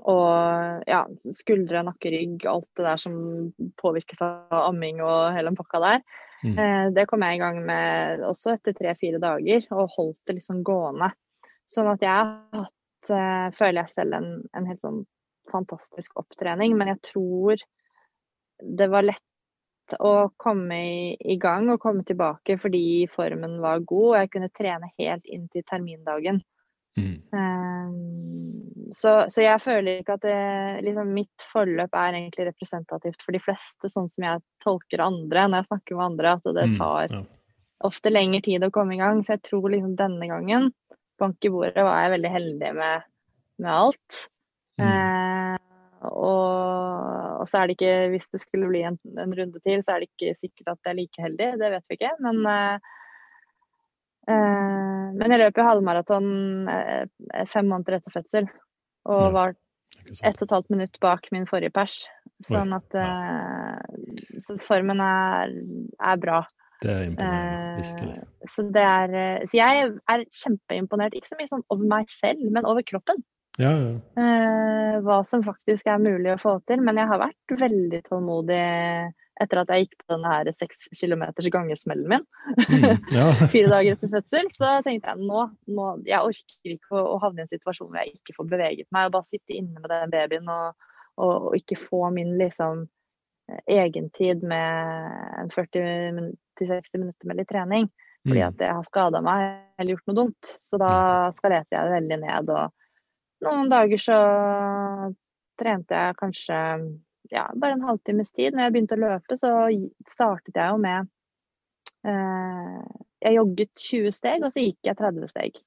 [0.09, 1.05] og ja,
[1.37, 3.17] skuldre, nakke, rygg, alt det der som
[3.79, 6.05] påvirkes av amming og hele den pakka der.
[6.43, 6.59] Mm.
[6.59, 10.63] Eh, det kom jeg i gang med også etter tre-fire dager, og holdt det liksom
[10.67, 11.13] gående.
[11.69, 15.03] Sånn at jeg har hatt, eh, føler jeg selv, en, en, helt sånn
[15.53, 16.75] fantastisk opptrening.
[16.79, 17.63] Men jeg tror
[18.63, 20.99] det var lett å komme i,
[21.35, 25.49] i, gang og komme tilbake fordi formen var god, og jeg kunne trene helt inn
[25.53, 26.41] til termindagen.
[26.99, 27.23] Mm.
[27.33, 30.41] Um, så, så, jeg føler ikke at det,
[30.87, 35.63] liksom, mitt forløp er egentlig representativt for de fleste, sånn som jeg tolker andre når
[35.63, 37.23] jeg snakker med andre, at det mm, tar mm, ja.
[37.89, 39.25] ofte lengre tid å komme i gang.
[39.25, 40.71] Så jeg tror liksom denne gangen,
[41.21, 43.11] bank i bordet, var jeg veldig heldig med,
[43.65, 44.25] med alt.
[44.81, 44.89] Mm.
[44.89, 45.59] Uh,
[46.13, 49.95] og, og, så er det ikke, hvis det skulle bli en, en, runde til, så
[49.95, 51.55] er det ikke sikkert at det er like heldig.
[51.63, 52.17] Det vet vi ikke.
[52.27, 52.99] Men, uh,
[54.29, 56.29] men jeg løp jo halvmaraton
[56.69, 57.05] uh,
[57.51, 58.49] fem måneder etter fødsel.
[59.11, 59.55] Og var
[60.23, 62.03] ett og et halvt minutt bak min forrige pers.
[62.47, 62.95] Sånn at
[64.47, 65.53] så formen er,
[66.03, 66.41] er bra.
[66.83, 68.17] Det er imponerende, virkelig.
[68.55, 69.13] Så, det er,
[69.47, 73.23] så jeg er kjempeimponert, ikke så mye sånn over meg selv, men over kroppen.
[73.61, 73.97] Ja, ja.
[74.17, 76.83] Eh, hva som faktisk er mulig å få til.
[76.85, 78.63] Men jeg har vært veldig tålmodig
[79.41, 82.25] etter at jeg gikk på denne her seks kilometers gangesmellen min.
[82.69, 82.85] Mm,
[83.17, 83.29] ja.
[83.55, 84.51] Fire dager etter fødsel.
[84.59, 88.03] Så tenkte jeg nå, nå Jeg orker ikke å, å, havne i en situasjon hvor
[88.03, 89.09] jeg ikke får beveget meg.
[89.09, 92.87] Og bare sitte inne med den babyen og, og, og ikke få min liksom
[93.69, 97.89] egentid med 40-60 minutter med litt trening.
[98.23, 98.47] Fordi mm.
[98.53, 99.49] at jeg har skada meg
[99.81, 100.53] eller gjort noe dumt.
[100.63, 100.93] Så da
[101.39, 102.53] skalerte jeg det veldig ned.
[102.53, 102.79] og
[103.43, 104.19] noen dager så
[105.59, 106.59] trente jeg kanskje
[107.33, 108.55] ja, bare en halvtimes tid.
[108.55, 109.51] Når jeg begynte å løpe, så
[110.13, 111.11] startet jeg jo med
[112.09, 112.81] eh,
[113.25, 115.61] Jeg jogget 20 steg, og så gikk jeg 30 steg.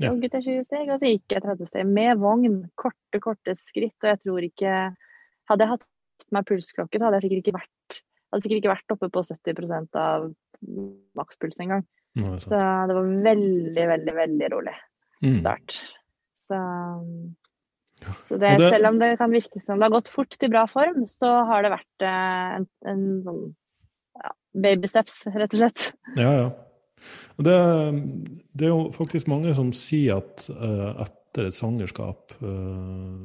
[0.00, 0.08] Ja.
[0.08, 1.94] Jogget jeg 20 steg, og så gikk jeg 30 steg.
[2.00, 2.60] Med vogn.
[2.80, 3.98] Korte, korte skritt.
[4.02, 4.74] Og jeg tror ikke
[5.50, 5.88] Hadde jeg hatt
[6.30, 7.96] meg pulsklokke, så hadde jeg sikkert ikke vært,
[8.36, 10.28] sikkert ikke vært oppe på 70% av
[11.18, 11.82] makspuls engang.
[12.38, 14.76] Så det var veldig, veldig, veldig rolig
[15.24, 15.40] mm.
[15.40, 15.80] start.
[15.80, 15.96] Mm.
[16.50, 16.60] Så,
[18.28, 20.64] så det, det, selv om det kan virke som det har gått fort til bra
[20.70, 23.42] form, så har det vært eh, en, en sånn
[24.20, 24.34] ja,
[24.66, 25.86] baby steps, rett og slett.
[26.16, 26.50] Ja, ja.
[27.40, 27.56] Og det,
[28.52, 33.18] det, er jo faktisk mange som sier at uh, etter et svangerskap, uh,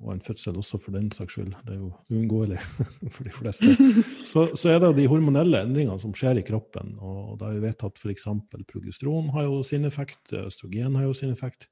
[0.00, 2.60] og en fødsel også for den saks skyld, det er jo uunngåelig
[3.14, 3.74] for de fleste,
[4.22, 6.94] så, så, er det de hormonelle endringene som skjer i kroppen.
[7.02, 8.28] Og da har vi vet at f.eks.
[8.70, 11.66] progesteron har jo sin effekt, østrogen har jo sin effekt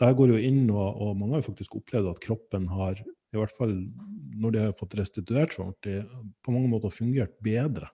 [0.00, 3.38] der går jo inn, og, og, mange har jo faktisk opplevd at kroppen har, i
[3.38, 3.74] hvert fall
[4.40, 7.90] når de har fått restituert seg ordentlig, på mange måter fungert bedre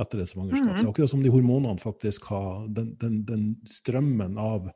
[0.00, 0.70] etter et svangerskap.
[0.70, 0.78] Mm.
[0.78, 4.70] Det er akkurat som de hormonene faktisk har Den, den, den strømmen av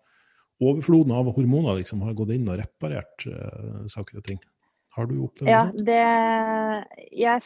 [0.63, 4.39] Overfloden av hormoner liksom har gått inn og reparert uh, saker og ting.
[4.97, 7.05] Har du opplevd ja, det?
[7.13, 7.43] Jeg,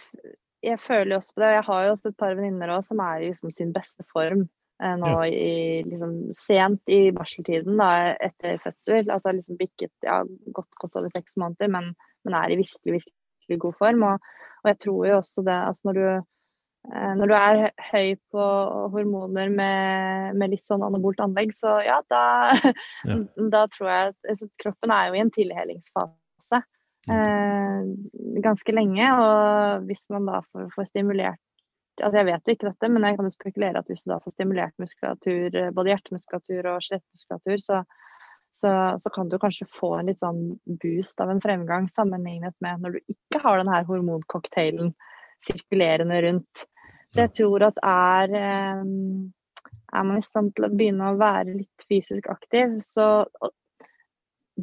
[0.63, 1.55] jeg føler også på det.
[1.57, 4.47] Jeg har jo også et par venninner som er i liksom sin beste form
[4.83, 5.27] Eh, nå ja.
[5.29, 9.11] i, liksom, sent i barseltiden da, etter fødsel.
[9.13, 10.23] Altså liksom bikket ja,
[10.57, 11.93] godt, godt over seks måneder, men,
[12.25, 14.07] men, er i virkelig, virkelig god form.
[14.09, 14.31] Og,
[14.63, 16.07] og jeg tror jo også det altså når du,
[16.89, 17.59] når du er
[17.91, 18.45] høy på
[18.95, 22.23] hormoner med, med, litt sånn anabolt anlegg, så ja, da,
[23.09, 23.19] ja.
[23.53, 26.63] da tror jeg at altså, kroppen er jo i en tilhelingsfase.
[27.09, 27.85] Eh,
[28.45, 31.41] ganske lenge, og hvis man da får, får stimulert
[32.01, 34.33] altså Jeg vet ikke dette, men jeg kan jo spekulere at hvis du da får
[34.33, 37.81] stimulert muskulatur, eh, både hjertemuskulatur og skjelettmuskulatur, så,
[38.57, 38.71] så,
[39.03, 42.97] så, kan du kanskje få en litt sånn boost av en fremgang sammenlignet med når
[42.97, 44.95] du ikke har den her hormoncocktailen
[45.47, 46.67] sirkulerende rundt.
[47.11, 48.83] Så jeg tror at er, eh,
[49.91, 53.27] er man i stand til å begynne å være litt fysisk aktiv, så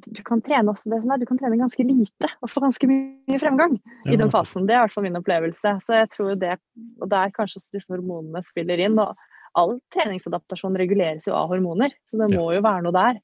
[0.06, 2.90] du kan trene også det som er, du kan trene ganske lite og få ganske
[2.90, 4.68] mye fremgang i den fasen.
[4.68, 5.74] Det er i hvert fall min opplevelse.
[5.86, 6.58] Så jeg tror det,
[7.02, 9.00] og der kanskje også disse hormonene spiller inn.
[9.02, 9.18] og
[9.58, 13.22] All treningsadaptasjon reguleres jo av hormoner, så det må jo være noe der.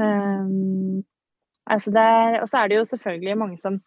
[0.00, 1.02] Um,
[1.70, 3.78] altså og så er det jo selvfølgelig mange som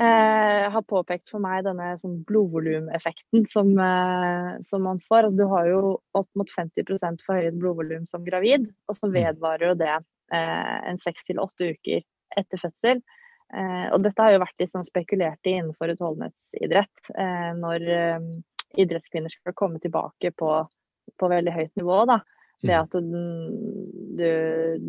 [0.00, 5.28] uh, har påpekt for meg denne sånn blodvolumeffekten som, eh, som, man får.
[5.28, 5.80] Altså, du har jo
[6.18, 9.16] opp mot 50% forhøyet blodvolum som gravid, og så mm.
[9.18, 9.96] vedvarer jo det
[10.32, 12.02] Eh, en seks til åtte uker
[12.36, 13.00] etter fødsel.
[13.48, 17.12] Eh, og dette har jo vært litt sånn spekulert i innenfor utholdenhetsidrett.
[17.14, 17.86] Eh, når
[18.76, 20.50] idrettskvinner skal komme tilbake på,
[21.16, 22.02] på veldig høyt nivå.
[22.10, 22.20] da.
[22.60, 22.80] Det mm.
[22.82, 22.94] at
[24.18, 24.30] du,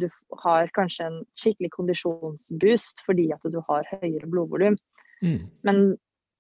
[0.02, 0.08] du,
[0.44, 4.76] har kanskje en skikkelig kondisjonsboost fordi at du har høyere blodvolum.
[5.26, 5.50] Mm.
[5.68, 5.84] Men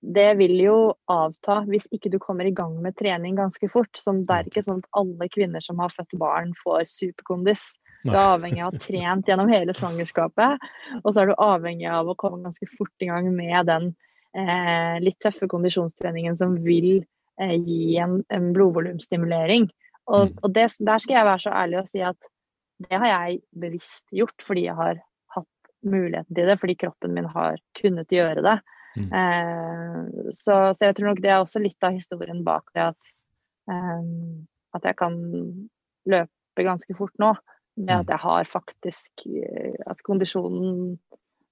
[0.02, 0.78] det vil jo
[1.12, 3.92] avta hvis ikke du kommer i gang med trening ganske fort.
[4.00, 7.74] Sånn, det er ikke sånn at alle kvinner som har født barn, får superkondis.
[8.06, 10.70] Du er avhengig av å ha trent gjennom hele svangerskapet,
[11.02, 13.90] og så er du avhengig av å komme ganske fort i gang med den
[14.38, 17.02] eh, litt tøffe kondisjonstreningen som vil
[17.42, 19.68] eh, gi en, en blodvolumstimulering.
[20.08, 20.40] Og, mm.
[20.40, 22.32] og det, der skal jeg være så ærlig og si at
[22.88, 25.04] det har jeg bevisst gjort fordi jeg har
[25.86, 28.58] muligheten til det, fordi kroppen min har kunnet gjøre det.
[28.98, 29.10] Mm.
[29.14, 33.14] Eh, så, så, jeg tror nok det er også litt av historien bak det at,
[33.72, 34.10] eh,
[34.76, 35.16] at jeg kan
[36.10, 37.36] løpe ganske fort nå.
[37.80, 38.12] Det at mm.
[38.12, 40.98] jeg har faktisk eh, At kondisjonen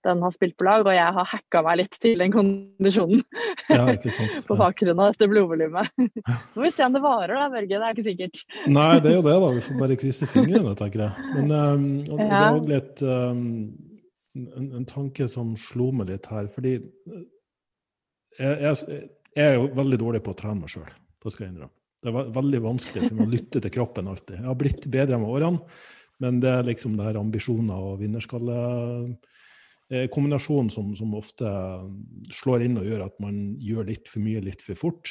[0.07, 3.23] den har spilt på lag, og jeg har hacka meg litt til den kondisjonen.
[3.67, 4.37] Ja, ikke sant.
[4.47, 5.89] på bakgrunn av dette blodvolumet.
[6.53, 7.67] Så får vi se om det varer, da, Børge.
[7.73, 8.43] Det er ikke sikkert.
[8.71, 9.49] Nei, det er jo det, da.
[9.57, 11.25] Vi får bare krysse fingrene, tenker jeg.
[11.35, 13.41] Men um, det er òg litt um,
[14.37, 16.45] en, en, tanke som slo meg litt her.
[16.53, 16.73] Fordi
[18.37, 18.73] jeg, jeg,
[19.37, 20.91] jeg er jo veldig dårlig på å trene meg sjøl.
[21.23, 21.75] Det skal jeg innrømme.
[21.97, 24.35] Det er veldig vanskelig for meg å lytte til kroppen alltid.
[24.37, 25.59] Jeg har blitt bedre med årene,
[26.23, 31.47] men det er liksom det her ambisjoner og vinnerskalle-kombinasjonen som, som, ofte
[32.37, 35.05] slår inn og gjør at man gjør litt for mye litt for fort.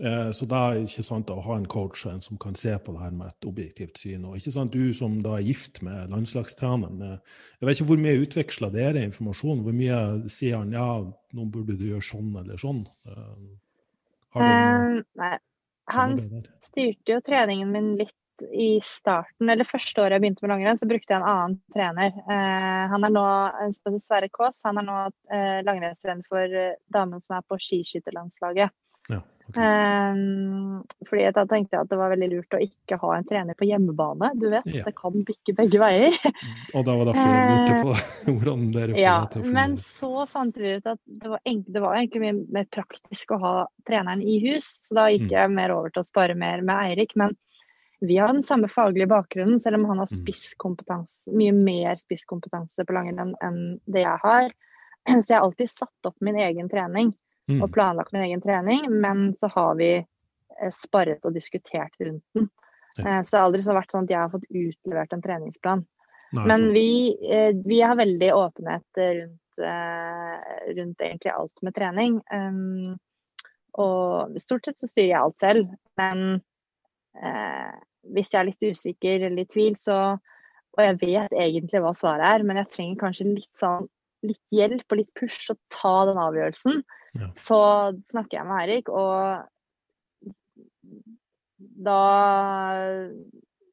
[0.00, 2.72] Eh, så da er det ikke sant å ha en coach en som kan se
[2.80, 4.24] på det her med et objektivt syn.
[4.24, 7.18] Og ikke sant, Du som da er gift med landslagstreneren, eh,
[7.60, 9.60] jeg vet ikke hvor mye utveksler dere informasjon?
[9.66, 12.86] Hvor mye sier han ja, nå burde du gjøre sånn eller sånn?
[13.04, 15.36] Eh, uh, nei.
[15.90, 16.16] Han
[16.62, 18.16] styrte jo treningen min litt
[18.56, 22.14] i starten, eller første året jeg begynte med langrenn, så brukte jeg en annen trener.
[22.24, 23.26] Uh, han er nå
[24.00, 24.62] Sverre Kaas.
[24.64, 26.56] Han er nå uh, langrennstrener for
[26.94, 28.72] damen som er på skiskytterlandslaget.
[29.10, 29.20] Ja.
[29.56, 33.58] Um, fordi da tenkte jeg at det var veldig lurt å ikke ha en trener
[33.58, 34.30] på hjemmebane.
[34.40, 34.84] Du vet, ja.
[34.86, 36.16] det kan bikke begge veier.
[36.74, 37.94] Og da var derfor jeg lurte på
[38.38, 39.58] hvordan dere får ja, det til å fungere.
[39.58, 43.36] Men så fant vi ut at det var, egentlig, det var, egentlig mye mer praktisk
[43.36, 43.54] å ha
[43.88, 44.68] treneren i hus.
[44.86, 45.36] Så da gikk mm.
[45.36, 47.16] jeg mer over til å spare mer med Eirik.
[47.20, 47.36] Men
[48.04, 50.18] vi har den samme faglige bakgrunnen, selv om han har mm.
[50.22, 54.54] spisskompetanse, mye mer spisskompetanse på langrenn enn det jeg har.
[55.10, 57.14] Så jeg har alltid satt opp min egen trening
[57.50, 57.60] mm.
[57.64, 62.50] og planlagt min egen trening, men så har vi eh, sparret og diskutert rundt den.
[62.96, 63.04] Ja.
[63.04, 65.84] Eh, så det har aldri så vært sånn at jeg har fått utlevert en treningsplan.
[66.38, 66.90] Nei, men vi,
[67.26, 69.62] eh, vi, har veldig åpenhet rundt,
[70.78, 72.20] rundt egentlig alt med trening.
[73.78, 75.70] Og stort sett så styrer jeg alt selv,
[76.00, 76.40] men
[77.18, 77.78] eh,
[78.14, 80.18] hvis jeg er litt usikker eller i tvil, så
[80.78, 83.88] Og jeg vet egentlig hva svaret er, men jeg trenger kanskje litt sånn
[84.22, 86.76] litt hjelp og litt push å ta den avgjørelsen.
[87.18, 87.30] Ja.
[87.38, 87.60] Så
[88.12, 89.46] snakker jeg med Eirik, og
[91.58, 92.00] da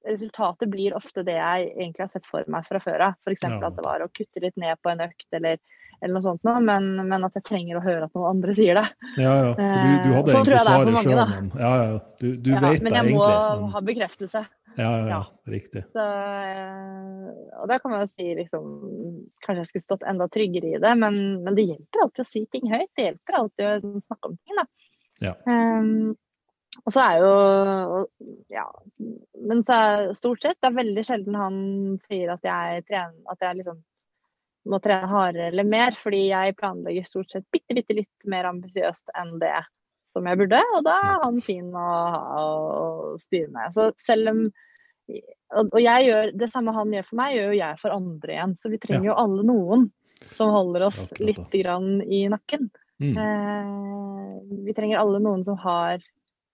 [0.08, 3.18] Resultatet blir ofte det jeg egentlig har sett for meg fra før av.
[3.28, 3.44] F.eks.
[3.44, 3.58] Ja.
[3.68, 5.60] at det var å kutte litt ned på en økt eller,
[6.00, 8.80] eller noe sånt noe, men, men, at jeg trenger å høre at noen andre sier
[8.80, 8.86] det.
[9.20, 9.50] Ja, ja.
[9.58, 12.00] For du, du hadde eh, egentlig svaret sjøl, men ja, ja.
[12.22, 12.86] Du, du ja, vet det egentlig.
[12.88, 13.68] Men jeg må men...
[13.76, 14.46] ha bekreftelse.
[14.78, 15.82] Ja, ja, ja, riktig.
[15.90, 18.68] Så, eh, og da kan man jo si liksom
[19.42, 22.44] Kanskje jeg skulle stått enda tryggere i det, men, men, det hjelper alltid å si
[22.54, 22.92] ting høyt.
[22.94, 24.66] Det hjelper alltid å snakke om ting, da.
[25.26, 25.34] Ja.
[25.50, 26.14] Um,
[26.86, 28.04] og så er jo
[28.54, 28.68] Ja.
[29.50, 31.56] Men så er stort sett Det er veldig sjelden han
[32.06, 33.80] sier at jeg trener At jeg liksom
[34.68, 39.14] må trene hardere eller mer, fordi jeg planlegger stort sett bitte, bitte litt mer ambisiøst
[39.16, 39.56] enn det
[40.12, 40.60] som jeg burde.
[40.76, 41.92] Og da er han fin å,
[42.36, 42.48] å
[43.22, 43.72] styre med.
[43.78, 44.42] Så selv om
[45.08, 48.56] og, jeg gjør det samme han gjør for meg, gjør jo jeg for andre igjen.
[48.62, 49.14] Så vi trenger ja.
[49.14, 49.88] jo alle noen
[50.34, 52.70] som holder oss litt grann i nakken.
[53.02, 53.18] Mm.
[53.24, 56.02] Eh, vi trenger alle noen som har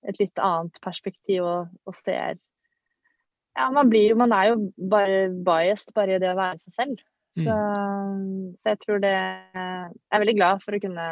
[0.04, 2.36] et litt annet perspektiv og, og ser
[3.56, 4.56] Ja, man blir jo Man er jo
[4.92, 7.04] bare biased bare i det å være seg selv.
[7.40, 7.46] Mm.
[7.46, 7.58] Så,
[8.60, 11.08] så, jeg tror det Jeg er veldig glad for å kunne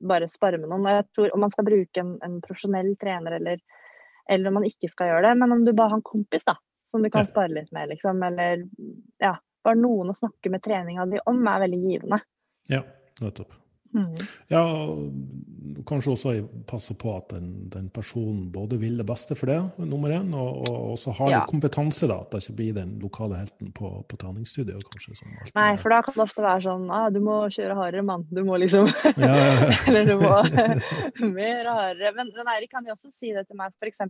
[0.00, 0.86] bare spare med noen.
[0.86, 3.60] Og jeg tror om man skal bruke en, en profesjonell trener eller
[4.30, 5.34] eller om man ikke skal gjøre det.
[5.40, 6.56] Men om du bare har en kompis da,
[6.90, 8.64] som du kan spare litt med, liksom, eller
[9.22, 12.20] ja, bare noen å snakke med treninga di om, er veldig givende.
[12.72, 12.84] Ja,
[13.20, 13.63] nettopp.
[13.94, 14.14] Mm.
[14.50, 14.62] Ja,
[15.86, 16.32] kanskje også
[16.66, 20.64] passe på at den, den, personen både vil det beste for det, nummer én, og,
[20.66, 21.40] og også har ja.
[21.40, 24.82] litt kompetanse, da, at det ikke blir den lokale helten på, på treningsstudiet.
[24.90, 25.14] kanskje.
[25.20, 28.26] Sånn, Nei, for da kan det ofte være sånn ah, du må kjøre hardere, mann.
[28.34, 29.36] Du må liksom ja,
[29.86, 30.34] Eller du må
[31.38, 32.14] mer hardere.
[32.18, 34.02] Men, men Eirik kan jo også si det til meg, f.eks.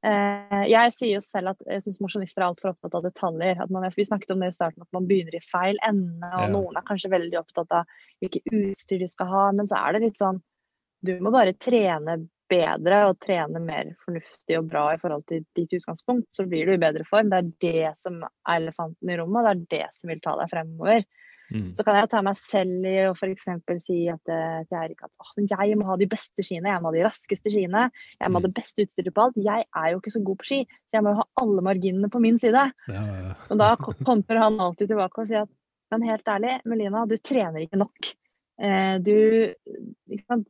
[0.00, 3.60] Eh, jeg sier jo selv at jeg syns mosjonister er altfor opptatt av detaljer.
[3.60, 6.26] at man, Vi snakket om det i starten, at man begynner i feil ende.
[6.32, 6.48] og ja.
[6.48, 7.84] Noen er kanskje veldig opptatt av
[8.20, 9.52] hvilke utstyr de skal ha.
[9.52, 10.42] Men så er det litt sånn
[11.04, 15.72] Du må bare trene bedre og trene mer fornuftig og bra i forhold til ditt
[15.78, 16.28] utgangspunkt.
[16.34, 17.30] Så blir du i bedre form.
[17.30, 20.34] Det er det som er elefanten i rommet, og det er det som vil ta
[20.40, 21.06] deg fremover.
[21.50, 21.70] Mm.
[21.76, 23.46] Så kan jeg ta meg selv i å f.eks.
[23.84, 26.96] si at, at jeg, Erik at jeg må ha de beste skiene, jeg må ha
[26.96, 27.88] de raskeste skiene,
[28.18, 28.48] jeg må ha mm.
[28.48, 29.40] det beste utstyret på alt.
[29.40, 32.12] Jeg er jo ikke så god på ski, så jeg må jo ha alle marginene
[32.12, 32.66] på min side.
[32.90, 33.34] Ja, ja.
[33.50, 35.56] Og da kommer han alltid tilbake og sier at
[35.90, 38.12] men helt ærlig, Melina, du trener ikke nok.
[38.62, 39.16] Eh, du,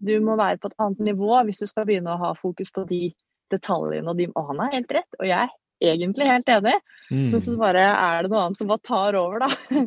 [0.03, 2.85] du, må være på et annet nivå hvis du skal begynne å ha fokus på
[2.89, 3.07] de
[3.51, 6.77] detaljene og de Og han har helt rett, og jeg er egentlig helt enig.
[7.11, 7.31] Mm.
[7.33, 9.51] Men så bare er det noe annet som bare tar over, da.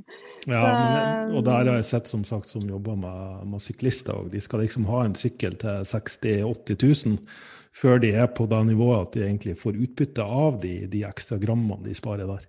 [0.52, 4.34] ja, men, og der har jeg sett som sagt som jobber med, med syklister, og
[4.34, 7.20] de skal liksom ha en sykkel til 60 000-80 000
[7.74, 11.40] før de er på det nivået at de egentlig får utbytte av de, de ekstra
[11.42, 12.44] grammene de sparer der.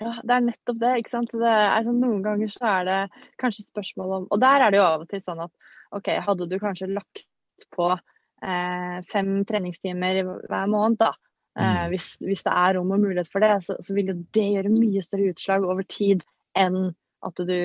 [0.00, 0.94] Ja, det er nettopp det.
[1.00, 1.34] ikke sant?
[1.34, 3.00] Det er sånn, noen ganger så er det
[3.40, 5.52] kanskje spørsmål om Og der er det jo av og til sånn at
[5.94, 11.88] OK, hadde du kanskje lagt på eh, fem treningstimer hver måned, da, Eh, mm.
[11.92, 14.74] hvis, hvis, det er rom og mulighet for det, så, så vil jo det gjøre
[14.74, 16.24] mye større utslag over tid
[16.58, 16.94] enn
[17.24, 17.58] at du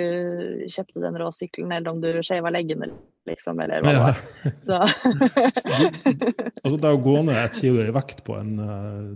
[0.71, 2.87] kjøpte den rå sykkelen, eller om du shava leggene,
[3.27, 4.93] liksom, eller hva det var.
[6.63, 8.53] altså det å gå ned et kilo i vekt på en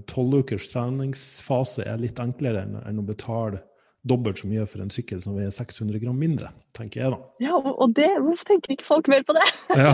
[0.10, 3.64] tolv uh, ukers treningsfase er litt enklere enn, enn å betale
[4.08, 7.20] dobbelt så mye for en sykkel som veier 600 gram mindre, tenker jeg da.
[7.44, 9.46] Ja, og det, hvorfor tenker ikke folk mer på det?
[9.80, 9.94] Ja,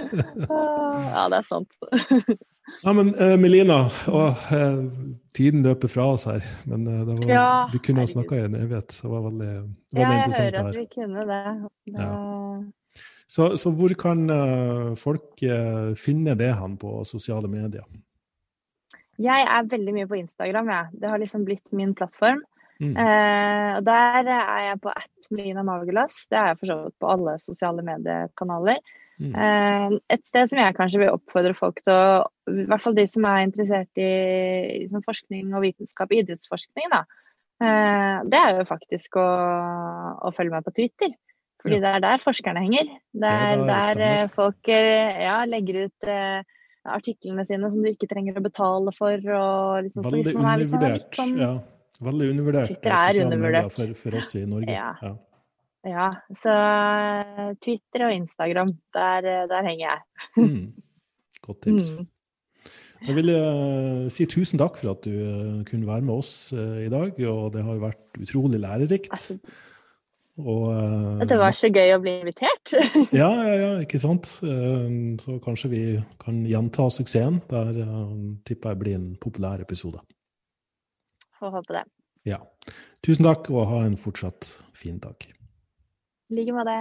[1.14, 1.74] ja det er sant.
[2.84, 3.80] ja, men uh, Melina,
[4.10, 4.84] å, uh,
[5.36, 8.58] tiden løper fra oss her, men uh, var, ja, vi kunne ha snakka i en
[8.60, 8.94] evighet.
[9.00, 9.54] Det var veldig,
[9.98, 10.38] veldig ja, interessant.
[10.38, 11.42] Ja, jeg hører at vi kunne det.
[11.90, 12.04] det...
[12.04, 13.08] Ja.
[13.30, 14.24] Så, så, hvor kan
[14.98, 15.38] folk
[16.02, 17.84] finne det hen på sosiale medier?
[19.22, 20.98] Jeg er veldig mye på Instagram, jeg.
[20.98, 22.40] Det har liksom blitt min plattform.
[22.80, 22.94] Mm.
[22.96, 26.24] Eh, og der er jeg på at Melina Magelas.
[26.30, 28.80] Det er jeg for så vidt på alle sosiale mediekanaler.
[29.20, 29.32] Mm.
[29.36, 33.04] Eh, et sted som jeg kanskje vil oppfordre folk til å I hvert fall de
[33.10, 34.12] som er interessert i,
[34.80, 37.02] i sånn forskning og vitenskap, idrettsforskning, da.
[37.60, 39.26] Eh, det er jo faktisk å,
[40.24, 41.12] å, følge meg på Twitter.
[41.60, 41.82] Fordi ja.
[41.84, 42.94] det er der forskerne henger.
[43.12, 46.40] Det er ja, der eh, folk eh, ja, legger ut eh,
[46.88, 49.20] artiklene sine som du ikke trenger å betale for.
[49.20, 51.12] Og liksom, Veldig undervurdert.
[51.20, 51.52] Sånn, ja.
[52.00, 52.70] Veldig undervurdert.
[52.70, 53.74] Twitter er undervurdert.
[53.74, 54.72] For, for, oss i Norge.
[54.72, 54.92] Ja.
[55.04, 55.12] ja.
[55.90, 56.06] ja.
[56.42, 60.00] Så eh, Twitter og Instagram, der, eh, der henger jeg.
[60.36, 60.62] mm.
[61.44, 61.90] Godt tips.
[61.98, 62.08] Mm.
[63.00, 67.16] Jeg vil uh, si tusen takk for at du kunne være med oss i dag.
[67.32, 69.08] Og det har vært utrolig lærerikt.
[69.16, 69.38] Altså,
[70.40, 72.74] og, det var så gøy å bli invitert.
[73.22, 74.28] ja, ja, ja, ikke sant.
[74.40, 75.82] så kanskje vi
[76.20, 77.40] kan gjenta suksessen.
[77.48, 77.80] Der
[78.48, 80.04] tipper jeg blir en populær episode.
[81.40, 81.84] Får håpe det.
[82.28, 82.40] Ja.
[83.06, 85.24] Tusen takk, og ha en fortsatt fin dag.
[86.30, 86.76] I like måte.